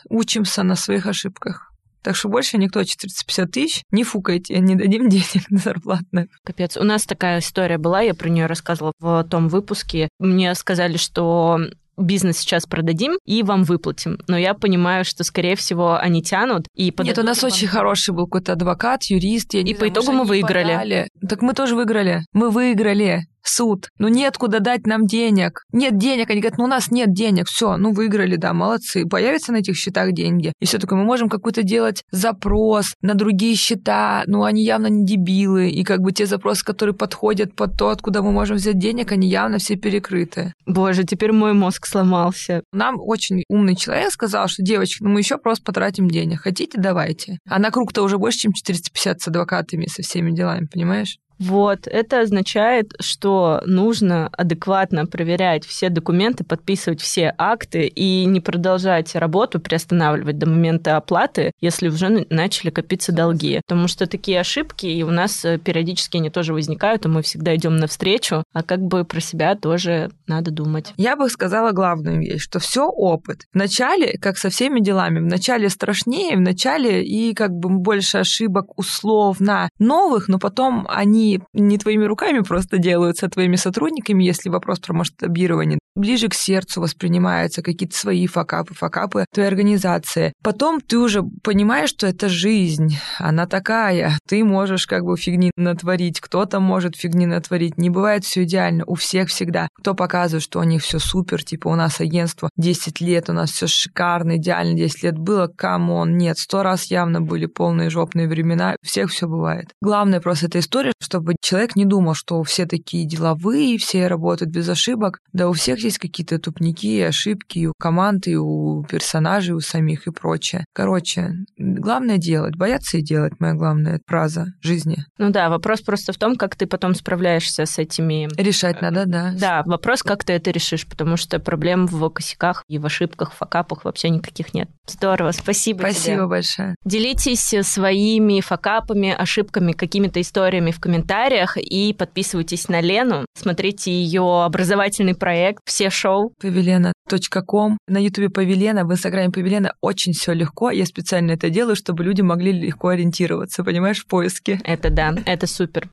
[0.10, 1.74] учимся на своих ошибках.
[2.04, 6.28] Так что больше никто 450 тысяч не фукайте, не дадим денег на зарплатных.
[6.44, 6.78] Капец.
[6.78, 10.10] У нас такая история была, я про нее рассказывала в том выпуске.
[10.20, 11.60] Мне сказали, что
[11.98, 14.20] бизнес сейчас продадим и вам выплатим.
[14.28, 16.68] Но я понимаю, что, скорее всего, они тянут.
[16.76, 19.54] И Нет, у нас очень хороший был какой-то адвокат, юрист.
[19.54, 20.74] Я и по итогу мы выиграли.
[20.74, 21.10] Подали.
[21.28, 22.22] Так мы тоже выиграли.
[22.34, 23.90] Мы выиграли суд.
[24.00, 25.64] Ну нет куда дать нам денег.
[25.72, 26.30] Нет денег.
[26.30, 27.48] Они говорят, ну у нас нет денег.
[27.48, 29.06] Все, ну выиграли, да, молодцы.
[29.06, 30.54] Появятся на этих счетах деньги.
[30.60, 34.24] И все такое, мы можем какой-то делать запрос на другие счета.
[34.28, 35.70] Ну они явно не дебилы.
[35.70, 39.30] И как бы те запросы, которые подходят под то, откуда мы можем взять денег, они
[39.30, 40.54] явно все перекрыты.
[40.66, 42.64] Боже, теперь мой мозг сломался.
[42.72, 46.42] Нам очень умный человек сказал, что девочки, ну мы еще просто потратим денег.
[46.42, 47.40] Хотите, давайте.
[47.48, 51.18] А на круг-то уже больше, чем 450 с адвокатами, со всеми делами, понимаешь?
[51.40, 59.16] Вот, это означает, что нужно адекватно проверять все документы, подписывать все акты и не продолжать
[59.16, 63.62] работу, приостанавливать до момента оплаты, если уже начали копиться долги.
[63.68, 67.56] Потому что такие ошибки и у нас э, периодически они тоже возникают, и мы всегда
[67.56, 70.94] идем навстречу, а как бы про себя тоже надо думать.
[70.98, 73.46] Я бы сказала главную вещь, что все опыт.
[73.54, 80.28] Вначале, как со всеми делами, вначале страшнее, вначале и как бы больше ошибок условно новых,
[80.28, 81.23] но потом они
[81.54, 85.80] не твоими руками просто делаются, а твоими сотрудниками, если вопрос про масштабирование.
[85.96, 90.34] Ближе к сердцу воспринимаются какие-то свои факапы, факапы твоей организации.
[90.42, 94.18] Потом ты уже понимаешь, что это жизнь, она такая.
[94.28, 97.78] Ты можешь как бы фигни натворить, кто-то может фигни натворить.
[97.78, 99.68] Не бывает все идеально, у всех всегда.
[99.78, 103.52] Кто показывает, что у них все супер, типа у нас агентство 10 лет, у нас
[103.52, 108.28] все шикарно, идеально 10 лет было, come on, нет, сто раз явно были полные жопные
[108.28, 109.70] времена, у всех все бывает.
[109.80, 114.68] Главное просто эта история, чтобы человек не думал, что все такие деловые, все работают без
[114.70, 115.20] ошибок.
[115.34, 120.12] Да у всех есть какие-то тупники, ошибки у команд, и у персонажей, у самих и
[120.12, 120.66] прочее.
[120.74, 122.56] Короче, главное делать.
[122.56, 125.06] Бояться и делать, моя главная фраза жизни.
[125.18, 128.30] Ну да, вопрос просто в том, как ты потом справляешься с этими...
[128.40, 129.34] Решать надо, да.
[129.38, 133.38] Да, вопрос, как ты это решишь, потому что проблем в косяках и в ошибках, в
[133.38, 134.70] факапах вообще никаких нет.
[134.88, 136.28] Здорово, спасибо Спасибо тебе.
[136.28, 136.76] большое.
[136.86, 143.26] Делитесь своими факапами, ошибками, какими-то историями в комментариях и подписывайтесь на Лену.
[143.38, 146.36] Смотрите ее образовательный проект, все шоу.
[146.40, 147.80] Павелена.ком.
[147.88, 150.70] На ютубе Павелена, в инстаграме Павелена очень все легко.
[150.70, 154.62] Я специально это делаю, чтобы люди могли легко ориентироваться, понимаешь, в поиске.
[154.64, 155.90] Это да, это супер.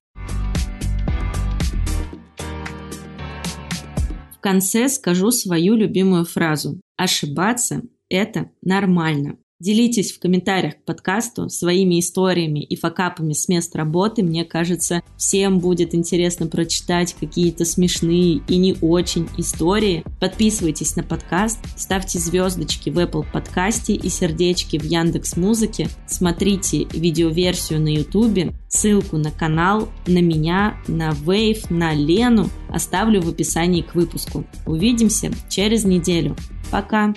[4.36, 6.78] В конце скажу свою любимую фразу.
[6.98, 9.36] Ошибаться– это нормально.
[9.60, 14.22] Делитесь в комментариях к подкасту своими историями и факапами с мест работы.
[14.22, 20.02] Мне кажется, всем будет интересно прочитать какие-то смешные и не очень истории.
[20.18, 25.88] Подписывайтесь на подкаст, ставьте звездочки в Apple подкасте и сердечки в Яндекс Музыке.
[26.06, 28.54] Смотрите видеоверсию на YouTube.
[28.68, 34.46] Ссылку на канал, на меня, на Wave, на Лену оставлю в описании к выпуску.
[34.64, 36.34] Увидимся через неделю.
[36.70, 37.12] Пока!